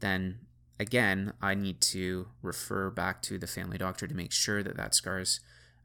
Then, 0.00 0.38
again, 0.78 1.32
I 1.42 1.54
need 1.54 1.80
to 1.82 2.28
refer 2.42 2.90
back 2.90 3.22
to 3.22 3.38
the 3.38 3.46
family 3.46 3.78
doctor 3.78 4.06
to 4.06 4.14
make 4.14 4.32
sure 4.32 4.62
that 4.62 4.76
that 4.76 4.94
scar 4.94 5.18
is 5.18 5.40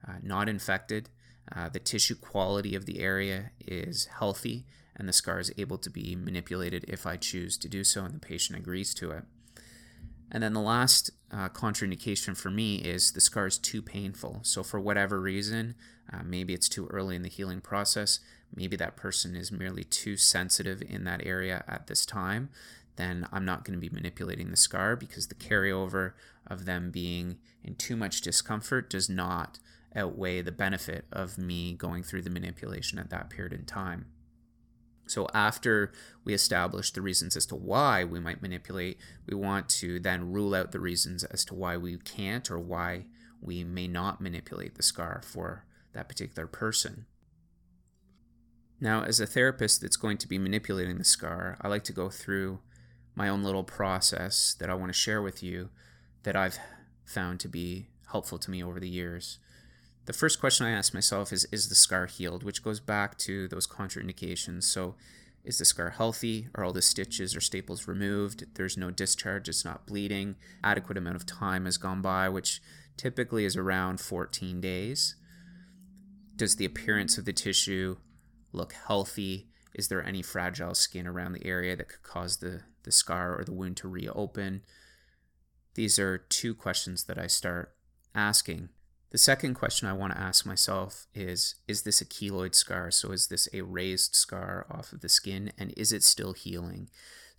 uh, 0.07 0.13
not 0.21 0.47
infected. 0.47 1.09
Uh, 1.53 1.69
the 1.69 1.79
tissue 1.79 2.15
quality 2.15 2.75
of 2.75 2.85
the 2.85 2.99
area 2.99 3.51
is 3.59 4.05
healthy 4.19 4.65
and 4.95 5.07
the 5.07 5.13
scar 5.13 5.39
is 5.39 5.51
able 5.57 5.77
to 5.79 5.89
be 5.89 6.15
manipulated 6.15 6.85
if 6.87 7.07
I 7.07 7.17
choose 7.17 7.57
to 7.57 7.69
do 7.69 7.83
so 7.83 8.03
and 8.05 8.13
the 8.13 8.19
patient 8.19 8.59
agrees 8.59 8.93
to 8.95 9.11
it. 9.11 9.23
And 10.31 10.41
then 10.41 10.53
the 10.53 10.61
last 10.61 11.11
uh, 11.31 11.49
contraindication 11.49 12.37
for 12.37 12.49
me 12.49 12.75
is 12.77 13.11
the 13.11 13.21
scar 13.21 13.47
is 13.47 13.57
too 13.57 13.81
painful. 13.81 14.39
So, 14.43 14.63
for 14.63 14.79
whatever 14.79 15.19
reason, 15.19 15.75
uh, 16.13 16.19
maybe 16.23 16.53
it's 16.53 16.69
too 16.69 16.87
early 16.87 17.15
in 17.15 17.21
the 17.21 17.29
healing 17.29 17.61
process, 17.61 18.19
maybe 18.53 18.75
that 18.75 18.97
person 18.97 19.35
is 19.35 19.51
merely 19.51 19.83
too 19.83 20.17
sensitive 20.17 20.81
in 20.81 21.03
that 21.05 21.25
area 21.25 21.63
at 21.67 21.87
this 21.87 22.05
time, 22.05 22.49
then 22.97 23.27
I'm 23.31 23.45
not 23.45 23.63
going 23.63 23.79
to 23.79 23.89
be 23.89 23.93
manipulating 23.93 24.51
the 24.51 24.57
scar 24.57 24.95
because 24.95 25.27
the 25.27 25.35
carryover 25.35 26.13
of 26.45 26.65
them 26.65 26.91
being 26.91 27.37
in 27.63 27.75
too 27.75 27.95
much 27.95 28.21
discomfort 28.21 28.89
does 28.89 29.09
not 29.09 29.59
outweigh 29.95 30.41
the 30.41 30.51
benefit 30.51 31.05
of 31.11 31.37
me 31.37 31.73
going 31.73 32.03
through 32.03 32.21
the 32.21 32.29
manipulation 32.29 32.99
at 32.99 33.09
that 33.09 33.29
period 33.29 33.53
in 33.53 33.65
time. 33.65 34.07
So, 35.07 35.27
after 35.33 35.91
we 36.23 36.33
establish 36.33 36.91
the 36.91 37.01
reasons 37.01 37.35
as 37.35 37.45
to 37.47 37.55
why 37.55 38.03
we 38.05 38.19
might 38.19 38.41
manipulate, 38.41 38.97
we 39.27 39.35
want 39.35 39.67
to 39.69 39.99
then 39.99 40.31
rule 40.31 40.55
out 40.55 40.71
the 40.71 40.79
reasons 40.79 41.23
as 41.25 41.43
to 41.45 41.55
why 41.55 41.75
we 41.75 41.97
can't 41.97 42.49
or 42.49 42.59
why 42.59 43.05
we 43.41 43.63
may 43.63 43.87
not 43.87 44.21
manipulate 44.21 44.75
the 44.75 44.83
scar 44.83 45.21
for 45.25 45.65
that 45.93 46.07
particular 46.09 46.47
person. 46.47 47.05
Now, 48.79 49.03
as 49.03 49.19
a 49.19 49.27
therapist 49.27 49.81
that's 49.81 49.95
going 49.95 50.17
to 50.17 50.27
be 50.27 50.39
manipulating 50.39 50.97
the 50.97 51.03
scar, 51.03 51.57
I 51.61 51.67
like 51.67 51.83
to 51.85 51.93
go 51.93 52.09
through 52.09 52.59
my 53.13 53.29
own 53.29 53.43
little 53.43 53.63
process 53.63 54.55
that 54.59 54.69
I 54.69 54.73
want 54.73 54.89
to 54.89 54.97
share 54.97 55.21
with 55.21 55.43
you 55.43 55.69
that 56.23 56.35
I've 56.35 56.57
found 57.05 57.39
to 57.41 57.47
be 57.47 57.87
helpful 58.11 58.39
to 58.39 58.51
me 58.51 58.63
over 58.63 58.79
the 58.79 58.89
years. 58.89 59.37
The 60.05 60.13
first 60.13 60.39
question 60.39 60.65
I 60.65 60.71
ask 60.71 60.93
myself 60.93 61.31
is 61.31 61.45
Is 61.51 61.69
the 61.69 61.75
scar 61.75 62.07
healed? 62.07 62.43
which 62.43 62.63
goes 62.63 62.79
back 62.79 63.17
to 63.19 63.47
those 63.47 63.67
contraindications. 63.67 64.63
So, 64.63 64.95
is 65.43 65.57
the 65.57 65.65
scar 65.65 65.91
healthy? 65.91 66.47
Are 66.55 66.63
all 66.63 66.73
the 66.73 66.81
stitches 66.81 67.35
or 67.35 67.41
staples 67.41 67.87
removed? 67.87 68.45
There's 68.55 68.77
no 68.77 68.91
discharge, 68.91 69.49
it's 69.49 69.65
not 69.65 69.85
bleeding. 69.85 70.35
Adequate 70.63 70.97
amount 70.97 71.15
of 71.15 71.25
time 71.25 71.65
has 71.65 71.77
gone 71.77 72.01
by, 72.01 72.29
which 72.29 72.61
typically 72.97 73.45
is 73.45 73.55
around 73.55 73.99
14 73.99 74.61
days. 74.61 75.15
Does 76.35 76.55
the 76.55 76.65
appearance 76.65 77.17
of 77.17 77.25
the 77.25 77.33
tissue 77.33 77.97
look 78.51 78.73
healthy? 78.73 79.49
Is 79.73 79.87
there 79.87 80.03
any 80.03 80.21
fragile 80.21 80.75
skin 80.75 81.07
around 81.07 81.33
the 81.33 81.45
area 81.45 81.75
that 81.75 81.89
could 81.89 82.03
cause 82.03 82.37
the, 82.37 82.61
the 82.83 82.91
scar 82.91 83.37
or 83.37 83.43
the 83.43 83.53
wound 83.53 83.77
to 83.77 83.87
reopen? 83.87 84.61
These 85.75 85.99
are 85.99 86.17
two 86.17 86.53
questions 86.53 87.05
that 87.05 87.17
I 87.17 87.27
start 87.27 87.73
asking 88.13 88.69
the 89.11 89.17
second 89.17 89.55
question 89.55 89.89
I 89.89 89.93
want 89.93 90.13
to 90.13 90.19
ask 90.19 90.45
myself 90.45 91.05
is 91.13 91.55
Is 91.67 91.83
this 91.83 91.99
a 92.01 92.05
keloid 92.05 92.55
scar? 92.55 92.91
So, 92.91 93.11
is 93.11 93.27
this 93.27 93.47
a 93.53 93.61
raised 93.61 94.15
scar 94.15 94.65
off 94.71 94.93
of 94.93 95.01
the 95.01 95.09
skin 95.09 95.51
and 95.57 95.73
is 95.75 95.91
it 95.91 96.03
still 96.03 96.33
healing? 96.33 96.89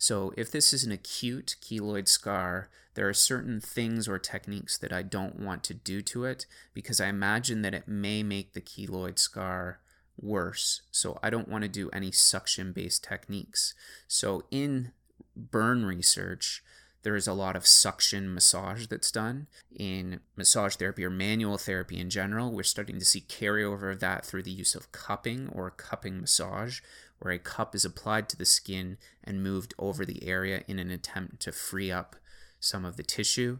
So, 0.03 0.33
if 0.35 0.51
this 0.51 0.73
is 0.73 0.83
an 0.83 0.91
acute 0.91 1.55
keloid 1.61 2.09
scar, 2.09 2.67
there 2.95 3.07
are 3.07 3.13
certain 3.13 3.61
things 3.61 4.05
or 4.05 4.19
techniques 4.19 4.77
that 4.77 4.91
I 4.91 5.01
don't 5.01 5.39
want 5.39 5.63
to 5.63 5.73
do 5.73 6.01
to 6.01 6.25
it 6.25 6.45
because 6.73 6.99
I 6.99 7.07
imagine 7.07 7.61
that 7.61 7.73
it 7.73 7.87
may 7.87 8.21
make 8.21 8.51
the 8.51 8.59
keloid 8.59 9.17
scar 9.17 9.79
worse. 10.21 10.81
So, 10.91 11.17
I 11.23 11.29
don't 11.29 11.47
want 11.47 11.61
to 11.61 11.69
do 11.69 11.89
any 11.91 12.11
suction 12.11 12.73
based 12.73 13.05
techniques. 13.05 13.75
So, 14.05 14.43
in 14.51 14.91
burn 15.37 15.85
research, 15.85 16.61
there 17.03 17.15
is 17.15 17.27
a 17.27 17.33
lot 17.33 17.55
of 17.55 17.65
suction 17.65 18.33
massage 18.33 18.87
that's 18.87 19.11
done 19.11 19.47
in 19.73 20.19
massage 20.35 20.75
therapy 20.75 21.05
or 21.05 21.09
manual 21.09 21.57
therapy 21.57 21.97
in 21.97 22.09
general. 22.09 22.51
We're 22.51 22.63
starting 22.63 22.99
to 22.99 23.05
see 23.05 23.21
carryover 23.21 23.91
of 23.91 24.01
that 24.01 24.25
through 24.25 24.43
the 24.43 24.51
use 24.51 24.75
of 24.75 24.91
cupping 24.91 25.49
or 25.49 25.69
cupping 25.69 26.19
massage, 26.19 26.79
where 27.23 27.33
a 27.33 27.39
cup 27.39 27.73
is 27.73 27.85
applied 27.85 28.27
to 28.27 28.37
the 28.37 28.45
skin 28.45 28.97
and 29.23 29.41
moved 29.41 29.73
over 29.79 30.05
the 30.05 30.27
area 30.27 30.63
in 30.67 30.77
an 30.77 30.91
attempt 30.91 31.39
to 31.39 31.53
free 31.53 31.89
up 31.89 32.17
some 32.59 32.83
of 32.83 32.97
the 32.97 33.03
tissue 33.03 33.59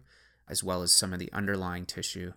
as 0.49 0.61
well 0.61 0.81
as 0.81 0.91
some 0.91 1.13
of 1.13 1.19
the 1.19 1.31
underlying 1.31 1.85
tissue. 1.85 2.33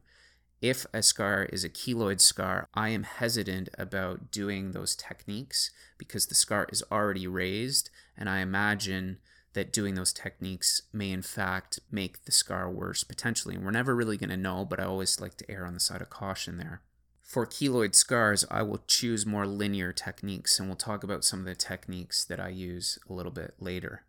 If 0.62 0.86
a 0.94 1.02
scar 1.02 1.42
is 1.52 1.64
a 1.64 1.68
keloid 1.68 2.20
scar, 2.20 2.68
I 2.74 2.90
am 2.90 3.02
hesitant 3.02 3.68
about 3.76 4.30
doing 4.30 4.70
those 4.70 4.94
techniques 4.94 5.72
because 5.98 6.26
the 6.26 6.36
scar 6.36 6.68
is 6.70 6.84
already 6.92 7.26
raised, 7.26 7.90
and 8.16 8.30
I 8.30 8.38
imagine 8.38 9.18
that 9.54 9.72
doing 9.72 9.94
those 9.94 10.12
techniques 10.12 10.82
may 10.92 11.10
in 11.10 11.22
fact 11.22 11.80
make 11.90 12.24
the 12.24 12.32
scar 12.32 12.70
worse 12.70 13.02
potentially. 13.02 13.56
And 13.56 13.64
we're 13.64 13.72
never 13.72 13.96
really 13.96 14.16
going 14.16 14.30
to 14.30 14.36
know, 14.36 14.64
but 14.64 14.78
I 14.78 14.84
always 14.84 15.20
like 15.20 15.36
to 15.38 15.50
err 15.50 15.66
on 15.66 15.74
the 15.74 15.80
side 15.80 16.02
of 16.02 16.08
caution 16.08 16.56
there. 16.56 16.82
For 17.26 17.44
keloid 17.44 17.96
scars, 17.96 18.44
I 18.52 18.62
will 18.62 18.84
choose 18.86 19.26
more 19.26 19.48
linear 19.48 19.92
techniques, 19.92 20.60
and 20.60 20.68
we'll 20.68 20.76
talk 20.76 21.02
about 21.02 21.24
some 21.24 21.40
of 21.40 21.44
the 21.44 21.56
techniques 21.56 22.24
that 22.24 22.38
I 22.38 22.50
use 22.50 23.00
a 23.10 23.12
little 23.12 23.32
bit 23.32 23.54
later. 23.58 24.04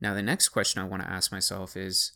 Now, 0.00 0.14
the 0.14 0.22
next 0.22 0.48
question 0.48 0.80
I 0.80 0.86
want 0.86 1.02
to 1.02 1.10
ask 1.10 1.30
myself 1.30 1.76
is 1.76 2.12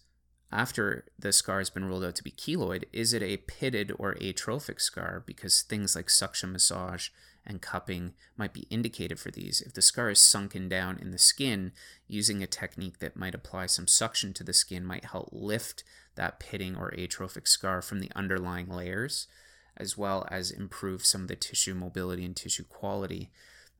after 0.50 1.04
the 1.18 1.34
scar 1.34 1.58
has 1.58 1.68
been 1.68 1.84
ruled 1.84 2.02
out 2.02 2.14
to 2.14 2.24
be 2.24 2.30
keloid, 2.30 2.84
is 2.94 3.12
it 3.12 3.22
a 3.22 3.36
pitted 3.36 3.92
or 3.98 4.16
atrophic 4.22 4.80
scar? 4.80 5.22
Because 5.26 5.60
things 5.60 5.94
like 5.94 6.08
suction 6.08 6.50
massage 6.50 7.10
and 7.44 7.60
cupping 7.60 8.14
might 8.34 8.54
be 8.54 8.66
indicated 8.70 9.18
for 9.18 9.30
these. 9.30 9.60
If 9.60 9.74
the 9.74 9.82
scar 9.82 10.08
is 10.08 10.18
sunken 10.18 10.66
down 10.66 10.98
in 10.98 11.10
the 11.10 11.18
skin, 11.18 11.72
using 12.08 12.42
a 12.42 12.46
technique 12.46 13.00
that 13.00 13.16
might 13.16 13.34
apply 13.34 13.66
some 13.66 13.86
suction 13.86 14.32
to 14.32 14.44
the 14.44 14.54
skin 14.54 14.86
might 14.86 15.04
help 15.04 15.28
lift 15.30 15.84
that 16.14 16.40
pitting 16.40 16.74
or 16.74 16.94
atrophic 16.98 17.46
scar 17.46 17.82
from 17.82 18.00
the 18.00 18.10
underlying 18.16 18.70
layers, 18.70 19.26
as 19.76 19.96
well 19.96 20.26
as 20.30 20.50
improve 20.50 21.04
some 21.04 21.22
of 21.22 21.28
the 21.28 21.36
tissue 21.36 21.74
mobility 21.74 22.24
and 22.24 22.36
tissue 22.36 22.64
quality. 22.64 23.30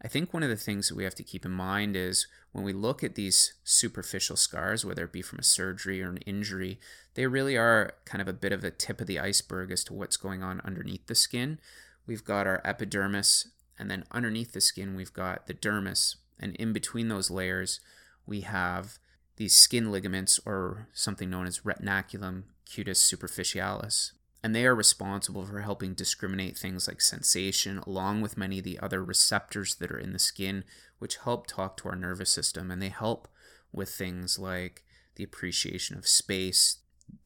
I 0.05 0.09
think 0.09 0.33
one 0.33 0.43
of 0.43 0.49
the 0.49 0.57
things 0.57 0.89
that 0.89 0.97
we 0.97 1.05
have 1.05 1.15
to 1.15 1.23
keep 1.23 1.45
in 1.45 1.53
mind 1.53 1.95
is 1.97 2.27
when 2.51 2.65
we 2.65 2.73
look 2.73 3.05
at 3.05 3.15
these 3.15 3.55
superficial 3.63 4.37
scars, 4.37 4.85
whether 4.85 5.05
it 5.05 5.13
be 5.13 5.23
from 5.23 5.39
a 5.39 5.45
surgery 5.45 6.03
or 6.03 6.11
an 6.11 6.17
injury, 6.19 6.81
they 7.15 7.27
really 7.27 7.57
are 7.57 7.95
kind 8.05 8.21
of 8.21 8.27
a 8.27 8.33
bit 8.33 8.53
of 8.53 8.65
a 8.65 8.71
tip 8.71 9.01
of 9.01 9.07
the 9.07 9.21
iceberg 9.21 9.71
as 9.71 9.85
to 9.85 9.95
what's 9.95 10.17
going 10.17 10.43
on 10.43 10.61
underneath 10.65 11.07
the 11.07 11.15
skin. 11.15 11.59
We've 12.07 12.25
got 12.25 12.49
our 12.49 12.61
epidermis, 12.65 13.49
and 13.79 13.91
then 13.91 14.05
underneath 14.11 14.53
the 14.53 14.61
skin, 14.61 14.97
we've 14.97 15.13
got 15.13 15.47
the 15.47 15.55
dermis. 15.55 16.17
And 16.41 16.57
in 16.57 16.73
between 16.73 17.07
those 17.09 17.31
layers, 17.31 17.79
we 18.27 18.41
have 18.41 18.99
these 19.37 19.55
skin 19.55 19.93
ligaments, 19.93 20.41
or 20.45 20.89
something 20.93 21.31
known 21.31 21.47
as 21.47 21.61
retinaculum 21.61 22.43
cutis 22.69 22.99
superficialis 22.99 24.13
and 24.43 24.55
they 24.55 24.67
are 24.67 24.75
responsible 24.75 25.47
for 25.47 25.61
helping 25.61 25.95
discriminate 25.95 26.59
things 26.59 26.89
like 26.89 27.01
sensation, 27.01 27.79
along 27.79 28.21
with 28.21 28.37
many 28.37 28.59
of 28.59 28.65
the 28.65 28.79
other 28.81 29.03
receptors 29.03 29.77
that 29.77 29.91
are 29.91 29.99
in 29.99 30.13
the 30.13 30.19
skin, 30.19 30.65
which 30.99 31.19
help 31.19 31.47
talk 31.47 31.77
to 31.77 31.89
our 31.89 31.97
nervous 31.97 32.31
system. 32.31 32.71
And 32.71 32.83
they 32.83 32.89
help 32.89 33.29
with 33.73 33.91
things 33.91 34.39
like 34.39 34.85
the 35.15 35.23
appreciation 35.23 35.97
of 35.97 36.09
space, 36.09 36.79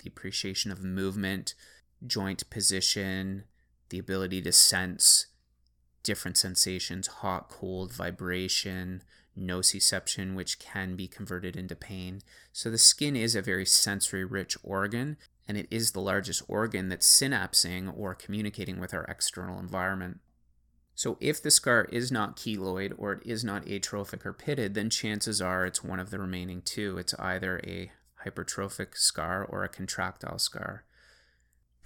the 0.03 0.09
appreciation 0.09 0.71
of 0.71 0.85
movement, 0.85 1.55
joint 2.07 2.49
position, 2.51 3.45
the 3.89 3.99
ability 3.99 4.43
to 4.43 4.53
sense 4.53 5.27
different 6.03 6.37
sensations 6.37 7.07
hot, 7.07 7.49
cold, 7.49 7.93
vibration, 7.93 9.03
nociception, 9.39 10.35
which 10.35 10.59
can 10.59 10.97
be 10.97 11.09
converted 11.09 11.57
into 11.57 11.75
pain. 11.75 12.21
So 12.53 12.71
the 12.71 12.79
skin 12.79 13.17
is 13.17 13.35
a 13.35 13.43
very 13.43 13.67
sensory 13.67 14.25
rich 14.25 14.57
organ 14.63 15.17
and 15.49 15.57
it 15.57 15.67
is 15.71 15.93
the 15.93 16.01
largest 16.01 16.43
organ 16.49 16.89
that's 16.89 17.07
synapsing 17.07 17.93
or 17.97 18.15
communicating 18.15 18.81
with 18.81 18.93
our 18.93 19.05
external 19.05 19.59
environment. 19.59 20.21
So, 20.95 21.19
if 21.21 21.43
the 21.43 21.51
scar 21.51 21.87
is 21.93 22.11
not 22.11 22.37
keloid 22.37 22.95
or 22.97 23.13
it 23.13 23.23
is 23.27 23.45
not 23.45 23.69
atrophic 23.69 24.25
or 24.25 24.33
pitted, 24.33 24.75
then 24.75 24.89
chances 24.89 25.43
are 25.43 25.67
it's 25.67 25.85
one 25.85 26.01
of 26.01 26.11
the 26.11 26.19
remaining 26.19 26.63
two. 26.63 26.97
It's 26.97 27.15
either 27.19 27.61
a 27.65 27.93
hypertrophic 28.25 28.97
scar 28.97 29.45
or 29.45 29.63
a 29.63 29.69
contractile 29.69 30.39
scar. 30.39 30.85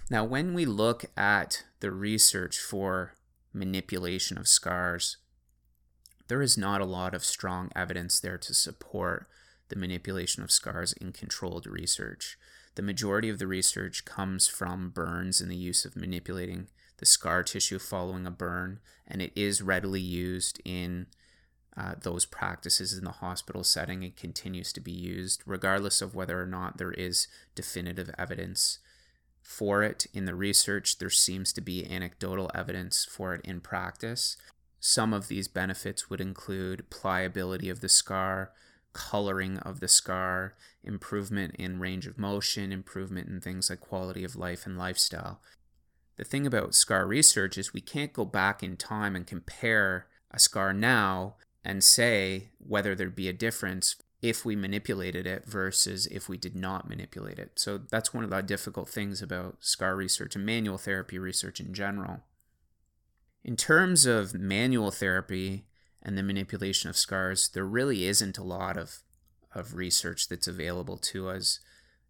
Now, 0.09 0.23
when 0.23 0.53
we 0.53 0.65
look 0.65 1.05
at 1.15 1.63
the 1.81 1.91
research 1.91 2.59
for 2.59 3.13
manipulation 3.53 4.37
of 4.37 4.47
scars, 4.47 5.17
there 6.27 6.41
is 6.41 6.57
not 6.57 6.81
a 6.81 6.85
lot 6.85 7.13
of 7.13 7.25
strong 7.25 7.69
evidence 7.75 8.19
there 8.19 8.37
to 8.37 8.53
support 8.53 9.27
the 9.67 9.75
manipulation 9.75 10.43
of 10.43 10.51
scars 10.51 10.93
in 10.93 11.11
controlled 11.11 11.67
research. 11.67 12.37
The 12.75 12.81
majority 12.81 13.29
of 13.29 13.39
the 13.39 13.47
research 13.47 14.05
comes 14.05 14.47
from 14.47 14.89
burns 14.89 15.41
and 15.41 15.51
the 15.51 15.55
use 15.55 15.85
of 15.85 15.95
manipulating 15.95 16.67
the 16.97 17.05
scar 17.05 17.43
tissue 17.43 17.79
following 17.79 18.25
a 18.25 18.31
burn, 18.31 18.79
and 19.07 19.21
it 19.21 19.33
is 19.35 19.61
readily 19.61 19.99
used 19.99 20.61
in 20.63 21.07
uh, 21.75 21.95
those 22.01 22.25
practices 22.25 22.97
in 22.97 23.03
the 23.03 23.11
hospital 23.11 23.63
setting. 23.63 24.03
It 24.03 24.15
continues 24.15 24.71
to 24.73 24.81
be 24.81 24.91
used, 24.91 25.41
regardless 25.45 26.01
of 26.01 26.15
whether 26.15 26.41
or 26.41 26.45
not 26.45 26.77
there 26.77 26.91
is 26.91 27.27
definitive 27.55 28.09
evidence 28.17 28.79
for 29.41 29.83
it 29.83 30.05
in 30.13 30.25
the 30.25 30.35
research. 30.35 30.97
There 30.97 31.09
seems 31.09 31.51
to 31.53 31.61
be 31.61 31.89
anecdotal 31.89 32.51
evidence 32.53 33.05
for 33.05 33.33
it 33.33 33.41
in 33.43 33.61
practice. 33.61 34.37
Some 34.79 35.13
of 35.13 35.27
these 35.27 35.47
benefits 35.47 36.09
would 36.09 36.21
include 36.21 36.89
pliability 36.89 37.69
of 37.69 37.81
the 37.81 37.89
scar, 37.89 38.51
coloring 38.93 39.57
of 39.59 39.79
the 39.79 39.87
scar, 39.87 40.55
improvement 40.83 41.55
in 41.57 41.79
range 41.79 42.07
of 42.07 42.17
motion, 42.17 42.71
improvement 42.71 43.27
in 43.27 43.41
things 43.41 43.69
like 43.69 43.79
quality 43.79 44.23
of 44.23 44.35
life 44.35 44.65
and 44.65 44.77
lifestyle. 44.77 45.41
The 46.17 46.23
thing 46.23 46.45
about 46.45 46.75
scar 46.75 47.07
research 47.07 47.57
is 47.57 47.73
we 47.73 47.81
can't 47.81 48.13
go 48.13 48.25
back 48.25 48.61
in 48.61 48.77
time 48.77 49.15
and 49.15 49.25
compare 49.25 50.07
a 50.29 50.39
scar 50.39 50.73
now 50.73 51.35
and 51.63 51.83
say 51.83 52.49
whether 52.59 52.95
there'd 52.95 53.15
be 53.15 53.29
a 53.29 53.33
difference 53.33 53.95
if 54.21 54.45
we 54.45 54.55
manipulated 54.55 55.25
it 55.25 55.45
versus 55.45 56.05
if 56.07 56.29
we 56.29 56.37
did 56.37 56.55
not 56.55 56.87
manipulate 56.87 57.39
it. 57.39 57.53
So 57.55 57.77
that's 57.77 58.13
one 58.13 58.23
of 58.23 58.29
the 58.29 58.41
difficult 58.41 58.87
things 58.87 59.21
about 59.21 59.57
scar 59.61 59.95
research 59.95 60.35
and 60.35 60.45
manual 60.45 60.77
therapy 60.77 61.17
research 61.17 61.59
in 61.59 61.73
general. 61.73 62.19
In 63.43 63.55
terms 63.55 64.05
of 64.05 64.35
manual 64.35 64.91
therapy, 64.91 65.65
and 66.03 66.17
the 66.17 66.23
manipulation 66.23 66.89
of 66.89 66.97
scars, 66.97 67.49
there 67.49 67.65
really 67.65 68.05
isn't 68.05 68.37
a 68.37 68.43
lot 68.43 68.77
of, 68.77 68.99
of 69.53 69.75
research 69.75 70.27
that's 70.27 70.47
available 70.47 70.97
to 70.97 71.29
us. 71.29 71.59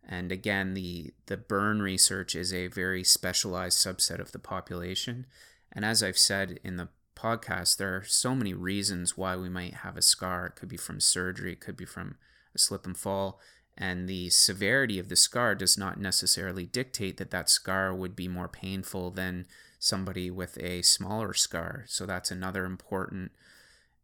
And 0.08 0.32
again, 0.32 0.74
the, 0.74 1.14
the 1.28 1.38
burn 1.38 1.82
research 1.82 2.36
is 2.36 2.54
a 2.54 2.68
very 2.68 3.04
specialized 3.04 3.78
subset 3.78 4.20
of 4.20 4.32
the 4.32 4.40
population. 4.40 5.26
And 5.72 5.86
as 5.86 6.02
I've 6.02 6.18
said 6.18 6.60
in 6.64 6.78
the 6.78 6.90
podcast, 7.16 7.78
there 7.78 7.96
are 7.96 8.04
so 8.04 8.34
many 8.34 8.54
reasons 8.54 9.18
why 9.18 9.36
we 9.36 9.50
might 9.50 9.76
have 9.76 9.98
a 9.98 10.02
scar. 10.02 10.48
It 10.48 10.56
could 10.56 10.70
be 10.70 10.78
from 10.78 11.00
surgery, 11.00 11.54
it 11.54 11.62
could 11.62 11.78
be 11.78 11.86
from 11.86 12.16
a 12.56 12.60
slip 12.60 12.86
and 12.86 12.98
fall. 12.98 13.40
And 13.78 14.08
the 14.08 14.30
severity 14.30 15.00
of 15.00 15.10
the 15.10 15.16
scar 15.16 15.56
does 15.56 15.78
not 15.78 16.00
necessarily 16.00 16.66
dictate 16.66 17.18
that 17.18 17.32
that 17.32 17.50
scar 17.50 17.94
would 17.94 18.16
be 18.16 18.28
more 18.28 18.48
painful 18.48 19.12
than 19.12 19.46
somebody 19.80 20.30
with 20.30 20.58
a 20.60 20.82
smaller 20.82 21.34
scar. 21.34 21.86
So 21.88 22.06
that's 22.06 22.32
another 22.32 22.66
important 22.66 23.32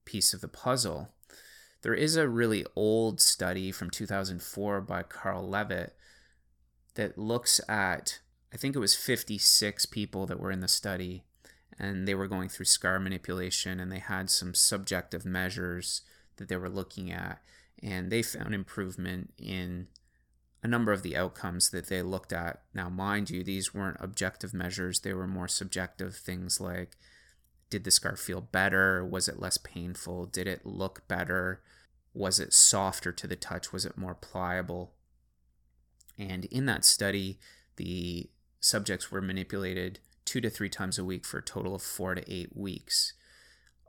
piece 0.07 0.33
of 0.33 0.41
the 0.41 0.47
puzzle. 0.47 1.09
There 1.83 1.93
is 1.93 2.15
a 2.15 2.27
really 2.27 2.65
old 2.75 3.21
study 3.21 3.71
from 3.71 3.91
2004 3.91 4.81
by 4.81 5.03
Carl 5.03 5.47
Levitt 5.47 5.95
that 6.95 7.17
looks 7.17 7.61
at, 7.69 8.19
I 8.51 8.57
think 8.57 8.75
it 8.75 8.79
was 8.79 8.95
56 8.95 9.85
people 9.87 10.25
that 10.25 10.39
were 10.39 10.49
in 10.49 10.61
the 10.61 10.67
study, 10.67 11.23
and 11.77 12.07
they 12.07 12.15
were 12.15 12.27
going 12.27 12.49
through 12.49 12.65
scar 12.65 12.99
manipulation, 12.99 13.79
and 13.79 13.91
they 13.91 13.99
had 13.99 14.29
some 14.29 14.55
subjective 14.55 15.25
measures 15.25 16.01
that 16.37 16.47
they 16.47 16.57
were 16.57 16.69
looking 16.69 17.11
at, 17.11 17.41
and 17.83 18.09
they 18.09 18.23
found 18.23 18.55
improvement 18.55 19.33
in 19.37 19.87
a 20.63 20.67
number 20.67 20.91
of 20.91 21.03
the 21.03 21.15
outcomes 21.15 21.69
that 21.69 21.87
they 21.87 22.01
looked 22.01 22.33
at. 22.33 22.61
Now, 22.73 22.89
mind 22.89 23.29
you, 23.29 23.43
these 23.43 23.73
weren't 23.73 23.97
objective 23.99 24.53
measures, 24.53 25.01
they 25.01 25.13
were 25.13 25.27
more 25.27 25.47
subjective 25.47 26.15
things 26.15 26.59
like 26.59 26.97
did 27.69 27.83
the 27.83 27.91
scar 27.91 28.15
feel 28.15 28.41
better? 28.41 29.05
Was 29.05 29.27
it 29.27 29.39
less 29.39 29.57
painful? 29.57 30.25
Did 30.25 30.47
it 30.47 30.65
look 30.65 31.07
better? 31.07 31.61
Was 32.13 32.39
it 32.39 32.53
softer 32.53 33.11
to 33.11 33.27
the 33.27 33.35
touch? 33.35 33.73
Was 33.73 33.85
it 33.85 33.97
more 33.97 34.15
pliable? 34.15 34.93
And 36.17 36.45
in 36.45 36.65
that 36.65 36.85
study, 36.85 37.39
the 37.75 38.29
subjects 38.59 39.11
were 39.11 39.21
manipulated 39.21 39.99
two 40.25 40.41
to 40.41 40.49
three 40.49 40.69
times 40.69 40.97
a 40.97 41.05
week 41.05 41.25
for 41.25 41.39
a 41.39 41.43
total 41.43 41.75
of 41.75 41.81
four 41.81 42.15
to 42.15 42.33
eight 42.33 42.55
weeks. 42.55 43.13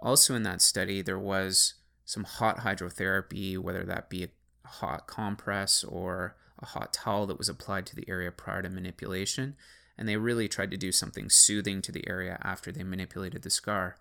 Also, 0.00 0.34
in 0.34 0.42
that 0.42 0.60
study, 0.60 1.02
there 1.02 1.18
was 1.18 1.74
some 2.04 2.24
hot 2.24 2.58
hydrotherapy, 2.58 3.58
whether 3.58 3.84
that 3.84 4.10
be 4.10 4.24
a 4.24 4.68
hot 4.68 5.06
compress 5.06 5.82
or 5.84 6.36
a 6.58 6.66
hot 6.66 6.92
towel 6.92 7.26
that 7.26 7.38
was 7.38 7.48
applied 7.48 7.86
to 7.86 7.96
the 7.96 8.08
area 8.08 8.30
prior 8.30 8.62
to 8.62 8.68
manipulation 8.68 9.56
and 9.98 10.08
they 10.08 10.16
really 10.16 10.48
tried 10.48 10.70
to 10.70 10.76
do 10.76 10.92
something 10.92 11.28
soothing 11.28 11.82
to 11.82 11.92
the 11.92 12.08
area 12.08 12.38
after 12.42 12.70
they 12.70 12.84
manipulated 12.84 13.42
the 13.42 13.50
scar. 13.50 13.96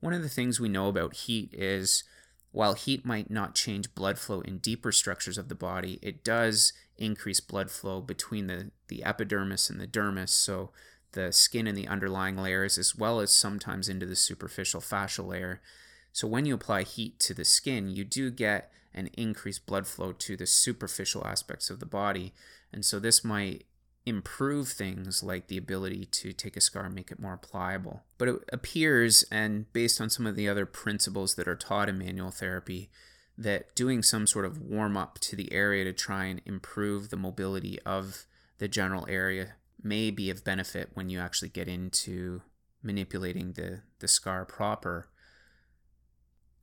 One 0.00 0.12
of 0.12 0.22
the 0.22 0.28
things 0.28 0.60
we 0.60 0.68
know 0.68 0.88
about 0.88 1.14
heat 1.14 1.54
is 1.54 2.04
while 2.50 2.74
heat 2.74 3.04
might 3.04 3.30
not 3.30 3.54
change 3.54 3.94
blood 3.94 4.18
flow 4.18 4.40
in 4.40 4.58
deeper 4.58 4.90
structures 4.90 5.38
of 5.38 5.48
the 5.48 5.54
body, 5.54 5.98
it 6.02 6.24
does 6.24 6.72
increase 6.96 7.40
blood 7.40 7.70
flow 7.70 8.00
between 8.00 8.46
the, 8.46 8.70
the 8.88 9.04
epidermis 9.04 9.70
and 9.70 9.80
the 9.80 9.86
dermis, 9.86 10.30
so 10.30 10.70
the 11.12 11.32
skin 11.32 11.66
and 11.66 11.76
the 11.76 11.88
underlying 11.88 12.36
layers, 12.36 12.78
as 12.78 12.96
well 12.96 13.20
as 13.20 13.30
sometimes 13.30 13.88
into 13.88 14.06
the 14.06 14.16
superficial 14.16 14.80
fascial 14.80 15.26
layer. 15.26 15.60
So 16.12 16.26
when 16.26 16.46
you 16.46 16.54
apply 16.54 16.82
heat 16.82 17.18
to 17.20 17.34
the 17.34 17.44
skin, 17.44 17.88
you 17.88 18.04
do 18.04 18.30
get 18.30 18.72
an 18.94 19.08
increased 19.16 19.66
blood 19.66 19.86
flow 19.86 20.12
to 20.12 20.36
the 20.36 20.46
superficial 20.46 21.26
aspects 21.26 21.70
of 21.70 21.80
the 21.80 21.86
body. 21.86 22.32
And 22.72 22.84
so 22.84 22.98
this 22.98 23.22
might 23.22 23.64
improve 24.08 24.68
things 24.68 25.22
like 25.22 25.46
the 25.46 25.56
ability 25.56 26.06
to 26.06 26.32
take 26.32 26.56
a 26.56 26.60
scar 26.60 26.86
and 26.86 26.94
make 26.94 27.10
it 27.10 27.20
more 27.20 27.36
pliable. 27.36 28.02
But 28.16 28.28
it 28.28 28.36
appears, 28.52 29.24
and 29.30 29.72
based 29.72 30.00
on 30.00 30.10
some 30.10 30.26
of 30.26 30.36
the 30.36 30.48
other 30.48 30.66
principles 30.66 31.34
that 31.34 31.48
are 31.48 31.56
taught 31.56 31.88
in 31.88 31.98
manual 31.98 32.30
therapy, 32.30 32.90
that 33.36 33.74
doing 33.76 34.02
some 34.02 34.26
sort 34.26 34.44
of 34.44 34.60
warm 34.60 34.96
up 34.96 35.18
to 35.20 35.36
the 35.36 35.52
area 35.52 35.84
to 35.84 35.92
try 35.92 36.24
and 36.24 36.40
improve 36.44 37.10
the 37.10 37.16
mobility 37.16 37.78
of 37.86 38.26
the 38.58 38.66
general 38.66 39.06
area 39.08 39.54
may 39.80 40.10
be 40.10 40.28
of 40.28 40.44
benefit 40.44 40.90
when 40.94 41.08
you 41.08 41.20
actually 41.20 41.48
get 41.48 41.68
into 41.68 42.42
manipulating 42.82 43.52
the, 43.52 43.82
the 44.00 44.08
scar 44.08 44.44
proper. 44.44 45.08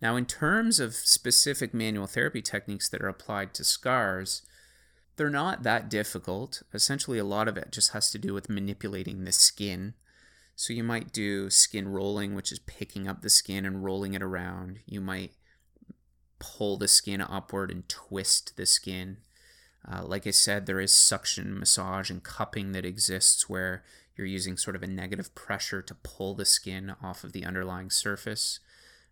Now, 0.02 0.18
in 0.18 0.26
terms 0.26 0.80
of 0.80 0.94
specific 0.94 1.74
manual 1.74 2.08
therapy 2.08 2.42
techniques 2.42 2.90
that 2.90 3.02
are 3.02 3.08
applied 3.08 3.54
to 3.54 3.64
scars, 3.64 4.42
They're 5.18 5.30
not 5.30 5.64
that 5.64 5.90
difficult. 5.90 6.62
Essentially, 6.74 7.18
a 7.18 7.24
lot 7.24 7.48
of 7.48 7.58
it 7.58 7.72
just 7.72 7.92
has 7.92 8.12
to 8.12 8.18
do 8.18 8.34
with 8.34 8.50
manipulating 8.50 9.24
the 9.24 9.32
skin. 9.32 9.94
So 10.56 10.74
you 10.74 10.84
might 10.84 11.14
do 11.14 11.50
skin 11.50 11.88
rolling, 11.88 12.36
which 12.36 12.52
is 12.52 12.60
picking 12.60 13.08
up 13.08 13.22
the 13.22 13.30
skin 13.30 13.66
and 13.66 13.84
rolling 13.84 14.14
it 14.14 14.22
around. 14.22 14.80
You 14.86 15.02
might 15.02 15.34
pull 16.40 16.78
the 16.78 16.88
skin 16.88 17.22
upward 17.22 17.72
and 17.72 17.88
twist 17.88 18.58
the 18.58 18.66
skin. 18.66 19.18
Uh, 19.90 20.04
like 20.04 20.26
I 20.26 20.32
said, 20.32 20.66
there 20.66 20.80
is 20.80 20.92
suction 20.92 21.60
massage 21.60 22.10
and 22.10 22.24
cupping 22.24 22.72
that 22.72 22.86
exists 22.86 23.48
where 23.50 23.84
you're 24.16 24.28
using 24.28 24.58
sort 24.58 24.76
of 24.76 24.84
a 24.84 24.88
negative 24.88 25.36
pressure 25.36 25.82
to 25.82 25.96
pull 25.96 26.34
the 26.34 26.46
skin 26.46 26.96
off 27.02 27.24
of 27.24 27.34
the 27.34 27.46
underlying 27.46 27.90
surface. 27.90 28.60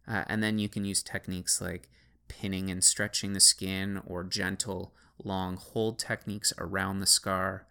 Uh, 0.07 0.23
and 0.27 0.41
then 0.41 0.59
you 0.59 0.67
can 0.67 0.85
use 0.85 1.03
techniques 1.03 1.61
like 1.61 1.89
pinning 2.27 2.69
and 2.69 2.83
stretching 2.83 3.33
the 3.33 3.39
skin 3.39 4.01
or 4.05 4.23
gentle 4.23 4.93
long 5.23 5.57
hold 5.57 5.99
techniques 5.99 6.53
around 6.57 6.99
the 6.99 7.05
scar. 7.05 7.67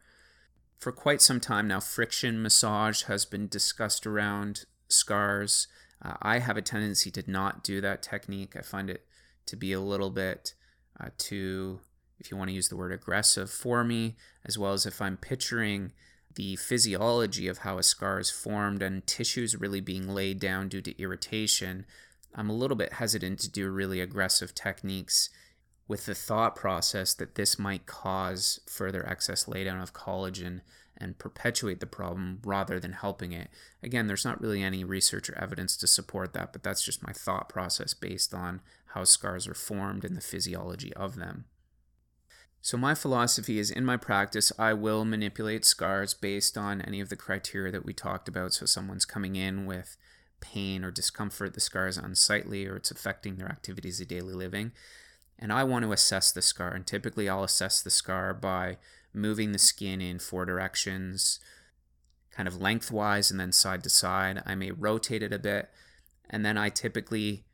For 0.78 0.92
quite 0.92 1.22
some 1.22 1.40
time 1.40 1.68
now, 1.68 1.80
friction 1.80 2.42
massage 2.42 3.04
has 3.04 3.24
been 3.24 3.48
discussed 3.48 4.06
around 4.06 4.64
scars. 4.88 5.68
Uh, 6.04 6.14
I 6.20 6.40
have 6.40 6.56
a 6.56 6.62
tendency 6.62 7.10
to 7.12 7.30
not 7.30 7.62
do 7.62 7.80
that 7.80 8.02
technique. 8.02 8.56
I 8.56 8.62
find 8.62 8.90
it 8.90 9.06
to 9.46 9.56
be 9.56 9.72
a 9.72 9.80
little 9.80 10.10
bit 10.10 10.54
uh, 11.00 11.10
too, 11.18 11.80
if 12.18 12.30
you 12.30 12.36
want 12.36 12.50
to 12.50 12.54
use 12.54 12.68
the 12.68 12.76
word 12.76 12.92
aggressive, 12.92 13.50
for 13.50 13.84
me, 13.84 14.16
as 14.44 14.58
well 14.58 14.72
as 14.72 14.86
if 14.86 15.00
I'm 15.00 15.16
picturing 15.16 15.92
the 16.34 16.56
physiology 16.56 17.46
of 17.46 17.58
how 17.58 17.78
a 17.78 17.82
scar 17.82 18.18
is 18.18 18.30
formed 18.30 18.82
and 18.82 19.06
tissues 19.06 19.54
really 19.54 19.80
being 19.80 20.08
laid 20.08 20.40
down 20.40 20.68
due 20.68 20.80
to 20.80 21.00
irritation. 21.00 21.84
I'm 22.34 22.48
a 22.48 22.54
little 22.54 22.76
bit 22.76 22.94
hesitant 22.94 23.40
to 23.40 23.50
do 23.50 23.70
really 23.70 24.00
aggressive 24.00 24.54
techniques 24.54 25.28
with 25.88 26.06
the 26.06 26.14
thought 26.14 26.56
process 26.56 27.14
that 27.14 27.34
this 27.34 27.58
might 27.58 27.86
cause 27.86 28.60
further 28.66 29.06
excess 29.06 29.44
laydown 29.44 29.82
of 29.82 29.92
collagen 29.92 30.60
and 30.96 31.18
perpetuate 31.18 31.80
the 31.80 31.86
problem 31.86 32.38
rather 32.44 32.78
than 32.78 32.92
helping 32.92 33.32
it. 33.32 33.50
Again, 33.82 34.06
there's 34.06 34.24
not 34.24 34.40
really 34.40 34.62
any 34.62 34.84
research 34.84 35.28
or 35.28 35.38
evidence 35.38 35.76
to 35.78 35.86
support 35.86 36.32
that, 36.32 36.52
but 36.52 36.62
that's 36.62 36.84
just 36.84 37.06
my 37.06 37.12
thought 37.12 37.48
process 37.48 37.92
based 37.92 38.32
on 38.32 38.60
how 38.86 39.04
scars 39.04 39.48
are 39.48 39.54
formed 39.54 40.04
and 40.04 40.16
the 40.16 40.20
physiology 40.20 40.92
of 40.94 41.16
them. 41.16 41.46
So, 42.64 42.76
my 42.76 42.94
philosophy 42.94 43.58
is 43.58 43.72
in 43.72 43.84
my 43.84 43.96
practice, 43.96 44.52
I 44.56 44.72
will 44.74 45.04
manipulate 45.04 45.64
scars 45.64 46.14
based 46.14 46.56
on 46.56 46.80
any 46.80 47.00
of 47.00 47.08
the 47.08 47.16
criteria 47.16 47.72
that 47.72 47.84
we 47.84 47.92
talked 47.92 48.28
about. 48.28 48.52
So, 48.52 48.66
someone's 48.66 49.04
coming 49.04 49.34
in 49.34 49.66
with 49.66 49.96
pain 50.40 50.84
or 50.84 50.92
discomfort, 50.92 51.54
the 51.54 51.60
scar 51.60 51.88
is 51.88 51.96
unsightly 51.96 52.66
or 52.66 52.76
it's 52.76 52.92
affecting 52.92 53.36
their 53.36 53.48
activities 53.48 54.00
of 54.00 54.06
daily 54.06 54.34
living. 54.34 54.70
And 55.38 55.52
I 55.52 55.64
want 55.64 55.84
to 55.84 55.92
assess 55.92 56.32
the 56.32 56.42
scar. 56.42 56.72
And 56.72 56.86
typically, 56.86 57.28
I'll 57.28 57.44
assess 57.44 57.82
the 57.82 57.90
scar 57.90 58.32
by 58.32 58.78
moving 59.12 59.52
the 59.52 59.58
skin 59.58 60.00
in 60.00 60.18
four 60.18 60.44
directions, 60.44 61.40
kind 62.30 62.48
of 62.48 62.60
lengthwise 62.60 63.30
and 63.30 63.38
then 63.38 63.52
side 63.52 63.82
to 63.84 63.90
side. 63.90 64.42
I 64.46 64.54
may 64.54 64.70
rotate 64.70 65.22
it 65.22 65.32
a 65.32 65.38
bit. 65.38 65.70
And 66.30 66.44
then 66.44 66.56
I 66.56 66.68
typically 66.68 67.44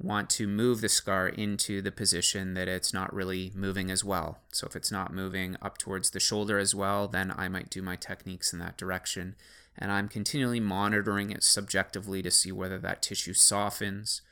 want 0.00 0.30
to 0.30 0.46
move 0.46 0.80
the 0.80 0.88
scar 0.88 1.28
into 1.28 1.82
the 1.82 1.90
position 1.90 2.54
that 2.54 2.68
it's 2.68 2.94
not 2.94 3.12
really 3.12 3.52
moving 3.54 3.90
as 3.90 4.04
well. 4.04 4.38
So 4.52 4.66
if 4.66 4.76
it's 4.76 4.92
not 4.92 5.12
moving 5.12 5.56
up 5.60 5.76
towards 5.76 6.10
the 6.10 6.20
shoulder 6.20 6.58
as 6.58 6.74
well, 6.74 7.08
then 7.08 7.32
I 7.36 7.48
might 7.48 7.68
do 7.68 7.82
my 7.82 7.96
techniques 7.96 8.52
in 8.52 8.60
that 8.60 8.76
direction. 8.76 9.34
And 9.76 9.90
I'm 9.90 10.08
continually 10.08 10.60
monitoring 10.60 11.30
it 11.30 11.42
subjectively 11.42 12.22
to 12.22 12.30
see 12.30 12.52
whether 12.52 12.78
that 12.78 13.02
tissue 13.02 13.34
softens, 13.34 14.22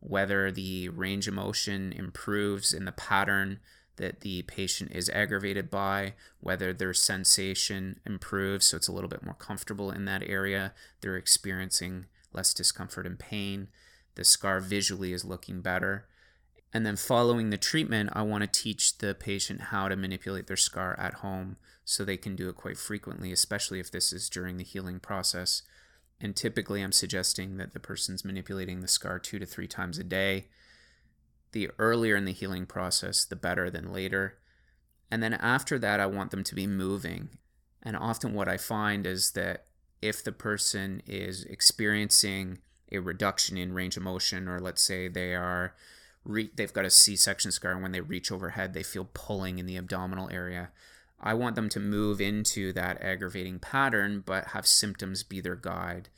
whether 0.00 0.50
the 0.50 0.88
range 0.88 1.28
of 1.28 1.34
motion 1.34 1.92
improves 1.92 2.72
in 2.72 2.84
the 2.84 2.92
pattern 2.92 3.60
that 3.96 4.20
the 4.20 4.42
patient 4.42 4.90
is 4.94 5.10
aggravated 5.10 5.70
by, 5.70 6.14
whether 6.40 6.72
their 6.72 6.94
sensation 6.94 8.00
improves 8.06 8.66
so 8.66 8.76
it's 8.76 8.88
a 8.88 8.92
little 8.92 9.10
bit 9.10 9.22
more 9.22 9.34
comfortable 9.34 9.90
in 9.90 10.06
that 10.06 10.22
area, 10.24 10.72
they're 11.00 11.16
experiencing 11.16 12.06
less 12.32 12.54
discomfort 12.54 13.06
and 13.06 13.18
pain 13.18 13.68
the 14.14 14.24
scar 14.24 14.60
visually 14.60 15.12
is 15.12 15.24
looking 15.24 15.60
better. 15.60 16.06
And 16.72 16.86
then 16.86 16.96
following 16.96 17.50
the 17.50 17.56
treatment, 17.56 18.10
I 18.12 18.22
want 18.22 18.42
to 18.42 18.62
teach 18.62 18.98
the 18.98 19.14
patient 19.14 19.60
how 19.60 19.88
to 19.88 19.96
manipulate 19.96 20.46
their 20.46 20.56
scar 20.56 20.94
at 20.98 21.14
home 21.14 21.56
so 21.84 22.04
they 22.04 22.16
can 22.16 22.36
do 22.36 22.48
it 22.48 22.54
quite 22.54 22.76
frequently, 22.76 23.32
especially 23.32 23.80
if 23.80 23.90
this 23.90 24.12
is 24.12 24.28
during 24.28 24.56
the 24.56 24.64
healing 24.64 25.00
process. 25.00 25.62
And 26.20 26.36
typically, 26.36 26.82
I'm 26.82 26.92
suggesting 26.92 27.56
that 27.56 27.72
the 27.72 27.80
person's 27.80 28.24
manipulating 28.24 28.80
the 28.80 28.88
scar 28.88 29.18
two 29.18 29.38
to 29.38 29.46
three 29.46 29.66
times 29.66 29.98
a 29.98 30.04
day. 30.04 30.48
The 31.52 31.70
earlier 31.78 32.14
in 32.14 32.26
the 32.26 32.32
healing 32.32 32.66
process, 32.66 33.24
the 33.24 33.36
better 33.36 33.70
than 33.70 33.92
later. 33.92 34.38
And 35.10 35.22
then 35.22 35.34
after 35.34 35.78
that, 35.78 35.98
I 35.98 36.06
want 36.06 36.30
them 36.30 36.44
to 36.44 36.54
be 36.54 36.66
moving. 36.66 37.30
And 37.82 37.96
often, 37.96 38.34
what 38.34 38.48
I 38.48 38.58
find 38.58 39.06
is 39.06 39.32
that 39.32 39.66
if 40.02 40.22
the 40.22 40.32
person 40.32 41.02
is 41.06 41.44
experiencing 41.44 42.58
a 42.92 42.98
reduction 42.98 43.56
in 43.56 43.72
range 43.72 43.96
of 43.96 44.02
motion, 44.02 44.48
or 44.48 44.60
let's 44.60 44.82
say 44.82 45.08
they 45.08 45.34
are 45.34 45.74
re- 46.24 46.50
they've 46.54 46.72
got 46.72 46.84
a 46.84 46.90
C-section 46.90 47.52
scar, 47.52 47.72
and 47.72 47.82
when 47.82 47.92
they 47.92 48.00
reach 48.00 48.30
overhead, 48.30 48.74
they 48.74 48.82
feel 48.82 49.08
pulling 49.12 49.58
in 49.58 49.66
the 49.66 49.76
abdominal 49.76 50.28
area. 50.30 50.70
I 51.20 51.34
want 51.34 51.54
them 51.56 51.68
to 51.70 51.80
move 51.80 52.20
into 52.20 52.72
that 52.72 53.02
aggravating 53.02 53.58
pattern, 53.58 54.22
but 54.24 54.48
have 54.48 54.66
symptoms 54.66 55.22
be 55.22 55.40
their 55.40 55.56
guide. 55.56 56.08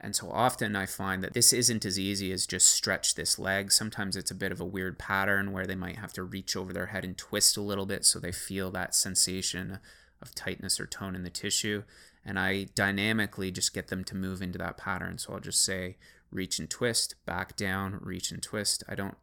And 0.00 0.16
so 0.16 0.30
often 0.30 0.74
I 0.74 0.86
find 0.86 1.22
that 1.22 1.32
this 1.32 1.52
isn't 1.52 1.84
as 1.84 1.96
easy 1.98 2.32
as 2.32 2.46
just 2.46 2.66
stretch 2.66 3.14
this 3.14 3.38
leg. 3.38 3.70
Sometimes 3.70 4.16
it's 4.16 4.32
a 4.32 4.36
bit 4.36 4.50
of 4.50 4.60
a 4.60 4.64
weird 4.64 4.98
pattern 4.98 5.52
where 5.52 5.66
they 5.66 5.76
might 5.76 5.98
have 5.98 6.12
to 6.14 6.24
reach 6.24 6.56
over 6.56 6.72
their 6.72 6.86
head 6.86 7.04
and 7.04 7.16
twist 7.16 7.56
a 7.56 7.62
little 7.62 7.86
bit 7.86 8.04
so 8.04 8.18
they 8.18 8.32
feel 8.32 8.72
that 8.72 8.96
sensation 8.96 9.78
of 10.20 10.34
tightness 10.34 10.80
or 10.80 10.86
tone 10.86 11.14
in 11.14 11.22
the 11.22 11.30
tissue 11.30 11.84
and 12.24 12.38
I 12.38 12.68
dynamically 12.74 13.50
just 13.50 13.74
get 13.74 13.88
them 13.88 14.04
to 14.04 14.16
move 14.16 14.42
into 14.42 14.58
that 14.58 14.76
pattern. 14.76 15.18
So 15.18 15.32
I'll 15.32 15.40
just 15.40 15.64
say 15.64 15.96
reach 16.30 16.58
and 16.58 16.70
twist, 16.70 17.14
back 17.26 17.56
down, 17.56 17.98
reach 18.00 18.30
and 18.30 18.42
twist. 18.42 18.84
I 18.88 18.94
don't 18.94 19.16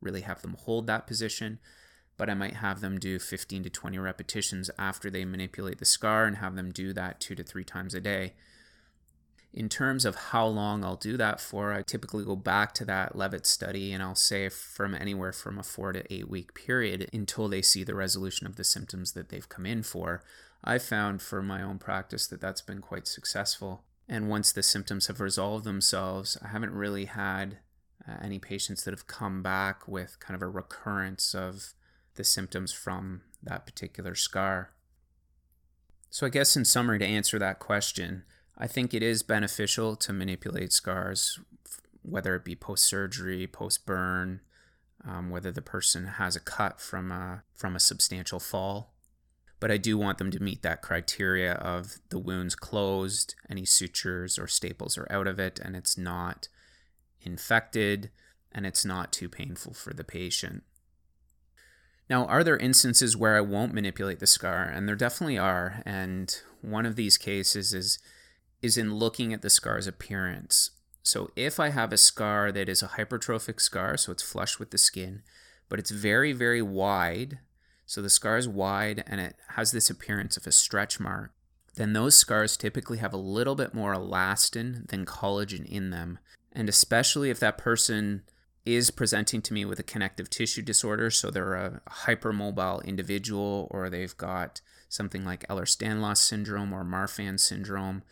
really 0.00 0.22
have 0.22 0.42
them 0.42 0.56
hold 0.58 0.86
that 0.86 1.06
position, 1.06 1.58
but 2.16 2.30
I 2.30 2.34
might 2.34 2.54
have 2.54 2.80
them 2.80 2.98
do 2.98 3.18
15 3.18 3.64
to 3.64 3.70
20 3.70 3.98
repetitions 3.98 4.70
after 4.78 5.10
they 5.10 5.24
manipulate 5.24 5.78
the 5.78 5.84
scar 5.84 6.24
and 6.24 6.36
have 6.36 6.56
them 6.56 6.70
do 6.70 6.92
that 6.92 7.20
two 7.20 7.34
to 7.34 7.42
three 7.42 7.64
times 7.64 7.94
a 7.94 8.00
day. 8.00 8.34
In 9.52 9.68
terms 9.70 10.04
of 10.04 10.16
how 10.16 10.46
long 10.46 10.84
I'll 10.84 10.96
do 10.96 11.16
that 11.16 11.40
for, 11.40 11.72
I 11.72 11.82
typically 11.82 12.24
go 12.24 12.36
back 12.36 12.74
to 12.74 12.84
that 12.84 13.16
Levitt 13.16 13.46
study 13.46 13.92
and 13.92 14.02
I'll 14.02 14.14
say 14.14 14.50
from 14.50 14.94
anywhere 14.94 15.32
from 15.32 15.58
a 15.58 15.62
four 15.62 15.92
to 15.92 16.12
eight 16.12 16.28
week 16.28 16.52
period 16.52 17.08
until 17.12 17.48
they 17.48 17.62
see 17.62 17.82
the 17.82 17.94
resolution 17.94 18.46
of 18.46 18.56
the 18.56 18.64
symptoms 18.64 19.12
that 19.12 19.30
they've 19.30 19.48
come 19.48 19.64
in 19.64 19.82
for. 19.82 20.22
I 20.62 20.78
found 20.78 21.22
for 21.22 21.42
my 21.42 21.62
own 21.62 21.78
practice 21.78 22.26
that 22.26 22.40
that's 22.40 22.60
been 22.60 22.80
quite 22.80 23.06
successful. 23.06 23.84
And 24.08 24.28
once 24.28 24.52
the 24.52 24.62
symptoms 24.62 25.06
have 25.06 25.20
resolved 25.20 25.64
themselves, 25.64 26.36
I 26.44 26.48
haven't 26.48 26.72
really 26.72 27.06
had 27.06 27.58
uh, 28.06 28.16
any 28.20 28.38
patients 28.38 28.84
that 28.84 28.92
have 28.92 29.06
come 29.06 29.42
back 29.42 29.88
with 29.88 30.20
kind 30.20 30.34
of 30.34 30.42
a 30.42 30.48
recurrence 30.48 31.34
of 31.34 31.72
the 32.16 32.24
symptoms 32.24 32.72
from 32.72 33.22
that 33.42 33.66
particular 33.66 34.14
scar. 34.14 34.72
So, 36.10 36.26
I 36.26 36.30
guess 36.30 36.56
in 36.56 36.64
summary, 36.64 36.98
to 36.98 37.06
answer 37.06 37.38
that 37.38 37.58
question, 37.58 38.24
I 38.56 38.66
think 38.66 38.94
it 38.94 39.02
is 39.02 39.22
beneficial 39.22 39.96
to 39.96 40.12
manipulate 40.12 40.72
scars, 40.72 41.38
whether 42.02 42.34
it 42.34 42.44
be 42.44 42.54
post 42.54 42.84
surgery, 42.84 43.46
post 43.46 43.84
burn, 43.86 44.40
um, 45.06 45.30
whether 45.30 45.52
the 45.52 45.62
person 45.62 46.06
has 46.06 46.36
a 46.36 46.40
cut 46.40 46.80
from 46.80 47.12
a, 47.12 47.42
from 47.54 47.76
a 47.76 47.80
substantial 47.80 48.40
fall 48.40 48.94
but 49.58 49.70
I 49.70 49.78
do 49.78 49.96
want 49.96 50.18
them 50.18 50.30
to 50.32 50.42
meet 50.42 50.62
that 50.62 50.82
criteria 50.82 51.54
of 51.54 51.98
the 52.10 52.18
wound's 52.18 52.54
closed, 52.54 53.34
any 53.48 53.64
sutures 53.64 54.38
or 54.38 54.46
staples 54.46 54.98
are 54.98 55.10
out 55.10 55.26
of 55.26 55.38
it, 55.38 55.58
and 55.58 55.74
it's 55.74 55.96
not 55.96 56.48
infected, 57.22 58.10
and 58.52 58.66
it's 58.66 58.84
not 58.84 59.12
too 59.12 59.28
painful 59.28 59.72
for 59.72 59.94
the 59.94 60.04
patient. 60.04 60.62
Now, 62.08 62.26
are 62.26 62.44
there 62.44 62.56
instances 62.56 63.16
where 63.16 63.36
I 63.36 63.40
won't 63.40 63.74
manipulate 63.74 64.20
the 64.20 64.26
scar? 64.26 64.62
And 64.62 64.88
there 64.88 64.96
definitely 64.96 65.38
are. 65.38 65.82
And 65.84 66.34
one 66.62 66.86
of 66.86 66.96
these 66.96 67.16
cases 67.18 67.74
is 67.74 67.98
is 68.62 68.78
in 68.78 68.94
looking 68.94 69.34
at 69.34 69.42
the 69.42 69.50
scar's 69.50 69.86
appearance. 69.86 70.70
So 71.02 71.30
if 71.36 71.60
I 71.60 71.68
have 71.68 71.92
a 71.92 71.98
scar 71.98 72.50
that 72.50 72.68
is 72.68 72.82
a 72.82 72.88
hypertrophic 72.88 73.60
scar, 73.60 73.96
so 73.96 74.10
it's 74.12 74.22
flush 74.22 74.58
with 74.58 74.70
the 74.70 74.78
skin, 74.78 75.22
but 75.68 75.78
it's 75.78 75.90
very, 75.90 76.32
very 76.32 76.62
wide 76.62 77.38
so 77.86 78.02
the 78.02 78.10
scar 78.10 78.36
is 78.36 78.48
wide 78.48 79.04
and 79.06 79.20
it 79.20 79.36
has 79.50 79.70
this 79.70 79.88
appearance 79.88 80.36
of 80.36 80.46
a 80.46 80.52
stretch 80.52 80.98
mark, 80.98 81.30
then 81.76 81.92
those 81.92 82.16
scars 82.16 82.56
typically 82.56 82.98
have 82.98 83.12
a 83.12 83.18
little 83.18 83.54
bit 83.54 83.74
more 83.74 83.94
elastin 83.94 84.88
than 84.88 85.06
collagen 85.06 85.64
in 85.64 85.90
them. 85.90 86.18
And 86.52 86.68
especially 86.68 87.30
if 87.30 87.38
that 87.38 87.58
person 87.58 88.22
is 88.66 88.90
presenting 88.90 89.40
to 89.42 89.54
me 89.54 89.64
with 89.64 89.78
a 89.78 89.84
connective 89.84 90.28
tissue 90.28 90.60
disorder, 90.60 91.10
so 91.10 91.30
they're 91.30 91.54
a 91.54 91.80
hypermobile 91.88 92.84
individual 92.84 93.68
or 93.70 93.88
they've 93.88 94.16
got 94.16 94.60
something 94.88 95.24
like 95.24 95.46
Ehlers-Danlos 95.48 96.18
syndrome 96.18 96.72
or 96.72 96.84
Marfan 96.84 97.38
syndrome, 97.38 98.02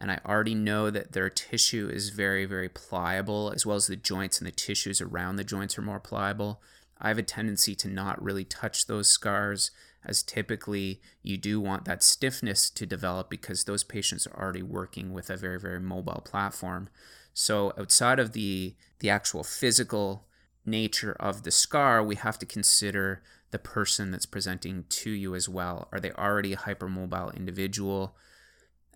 and 0.00 0.10
I 0.10 0.20
already 0.26 0.54
know 0.54 0.90
that 0.90 1.12
their 1.12 1.28
tissue 1.28 1.88
is 1.92 2.08
very, 2.08 2.46
very 2.46 2.68
pliable, 2.68 3.52
as 3.54 3.66
well 3.66 3.76
as 3.76 3.86
the 3.86 3.96
joints 3.96 4.38
and 4.38 4.46
the 4.46 4.52
tissues 4.52 5.00
around 5.00 5.36
the 5.36 5.44
joints 5.44 5.78
are 5.78 5.82
more 5.82 6.00
pliable. 6.00 6.60
I 6.98 7.08
have 7.08 7.18
a 7.18 7.22
tendency 7.22 7.74
to 7.76 7.88
not 7.88 8.22
really 8.22 8.44
touch 8.44 8.86
those 8.86 9.08
scars 9.08 9.70
as 10.04 10.22
typically 10.22 11.00
you 11.22 11.36
do 11.36 11.60
want 11.60 11.84
that 11.84 12.02
stiffness 12.02 12.70
to 12.70 12.86
develop 12.86 13.28
because 13.28 13.64
those 13.64 13.84
patients 13.84 14.26
are 14.26 14.42
already 14.42 14.62
working 14.62 15.12
with 15.12 15.28
a 15.28 15.36
very, 15.36 15.60
very 15.60 15.80
mobile 15.80 16.22
platform. 16.24 16.88
So 17.34 17.72
outside 17.78 18.18
of 18.18 18.32
the 18.32 18.74
the 18.98 19.10
actual 19.10 19.42
physical 19.42 20.26
nature 20.66 21.16
of 21.18 21.42
the 21.42 21.50
scar, 21.50 22.02
we 22.02 22.16
have 22.16 22.38
to 22.38 22.46
consider 22.46 23.22
the 23.50 23.58
person 23.58 24.10
that's 24.10 24.26
presenting 24.26 24.84
to 24.88 25.10
you 25.10 25.34
as 25.34 25.48
well. 25.48 25.88
Are 25.90 26.00
they 26.00 26.12
already 26.12 26.52
a 26.52 26.58
hypermobile 26.58 27.34
individual? 27.34 28.14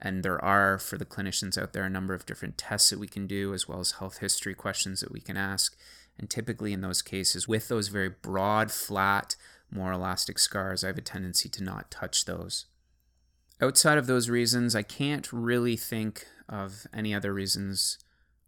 And 0.00 0.22
there 0.22 0.42
are, 0.44 0.78
for 0.78 0.98
the 0.98 1.06
clinicians 1.06 1.56
out 1.56 1.72
there, 1.72 1.84
a 1.84 1.90
number 1.90 2.14
of 2.14 2.26
different 2.26 2.58
tests 2.58 2.90
that 2.90 2.98
we 2.98 3.08
can 3.08 3.26
do, 3.26 3.54
as 3.54 3.66
well 3.66 3.80
as 3.80 3.92
health 3.92 4.18
history 4.18 4.54
questions 4.54 5.00
that 5.00 5.12
we 5.12 5.20
can 5.20 5.36
ask. 5.36 5.76
And 6.18 6.28
typically, 6.28 6.72
in 6.72 6.82
those 6.82 7.02
cases, 7.02 7.48
with 7.48 7.68
those 7.68 7.88
very 7.88 8.10
broad, 8.10 8.70
flat, 8.70 9.34
more 9.70 9.92
elastic 9.92 10.38
scars, 10.38 10.84
I 10.84 10.88
have 10.88 10.98
a 10.98 11.02
tendency 11.02 11.48
to 11.48 11.64
not 11.64 11.90
touch 11.90 12.26
those. 12.26 12.66
Outside 13.60 13.98
of 13.98 14.06
those 14.06 14.28
reasons, 14.28 14.76
I 14.76 14.82
can't 14.82 15.32
really 15.32 15.76
think 15.76 16.26
of 16.48 16.86
any 16.92 17.14
other 17.14 17.32
reasons 17.32 17.98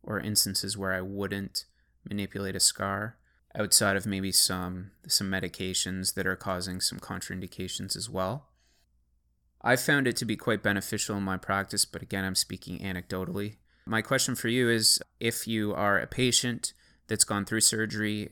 or 0.07 0.21
instances 0.21 0.79
where 0.79 0.93
I 0.93 1.01
wouldn't 1.01 1.65
manipulate 2.09 2.57
a 2.57 2.61
scar 2.61 3.17
outside 3.59 3.97
of 3.97 4.07
maybe 4.07 4.33
some 4.33 4.93
some 5.09 5.31
medications 5.31 6.15
that 6.15 6.27
are 6.27 6.37
causing 6.37 6.81
some 6.81 6.99
contraindications 6.99 7.97
as 7.97 8.09
well. 8.09 8.49
I 9.63 9.77
found 9.77 10.07
it 10.07 10.17
to 10.17 10.25
be 10.25 10.37
quite 10.37 10.63
beneficial 10.63 11.17
in 11.17 11.23
my 11.25 11.37
practice, 11.37 11.85
but 11.85 12.03
again, 12.03 12.25
I'm 12.25 12.35
speaking 12.35 12.79
anecdotally. 12.79 13.57
My 13.87 14.03
question 14.03 14.35
for 14.35 14.49
you 14.49 14.71
is 14.71 15.01
if 15.19 15.49
you 15.49 15.75
are 15.75 15.99
a 15.99 16.07
patient 16.07 16.73
that's 17.09 17.25
gone 17.25 17.45
through 17.45 17.63
surgery, 17.63 18.31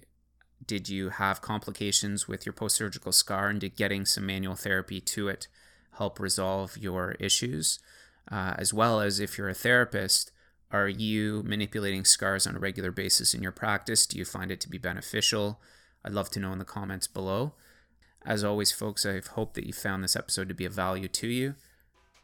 did 0.64 0.88
you 0.88 1.10
have 1.10 1.40
complications 1.40 2.28
with 2.28 2.46
your 2.46 2.52
post 2.52 2.76
surgical 2.76 3.12
scar, 3.12 3.48
and 3.48 3.60
did 3.60 3.76
getting 3.76 4.04
some 4.04 4.26
manual 4.26 4.54
therapy 4.54 5.00
to 5.00 5.28
it 5.28 5.48
help 5.92 6.20
resolve 6.20 6.76
your 6.76 7.12
issues? 7.12 7.78
Uh, 8.30 8.54
as 8.56 8.72
well 8.72 9.00
as 9.00 9.20
if 9.20 9.36
you're 9.36 9.48
a 9.48 9.54
therapist, 9.54 10.30
are 10.74 10.88
you 10.88 11.44
manipulating 11.46 12.04
scars 12.04 12.48
on 12.48 12.56
a 12.56 12.58
regular 12.58 12.90
basis 12.90 13.32
in 13.32 13.44
your 13.44 13.52
practice? 13.52 14.06
Do 14.06 14.18
you 14.18 14.24
find 14.24 14.50
it 14.50 14.60
to 14.62 14.68
be 14.68 14.76
beneficial? 14.76 15.60
I'd 16.04 16.12
love 16.12 16.30
to 16.30 16.40
know 16.40 16.52
in 16.52 16.58
the 16.58 16.64
comments 16.64 17.06
below. 17.06 17.52
As 18.26 18.42
always, 18.42 18.72
folks, 18.72 19.06
I 19.06 19.20
hope 19.20 19.54
that 19.54 19.66
you 19.66 19.72
found 19.72 20.02
this 20.02 20.16
episode 20.16 20.48
to 20.48 20.54
be 20.54 20.64
of 20.64 20.72
value 20.72 21.06
to 21.06 21.28
you. 21.28 21.54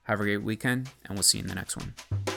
Have 0.04 0.18
a 0.18 0.24
great 0.24 0.42
weekend, 0.42 0.90
and 1.04 1.14
we'll 1.14 1.22
see 1.22 1.38
you 1.38 1.44
in 1.44 1.48
the 1.48 1.54
next 1.54 1.76
one. 1.76 2.29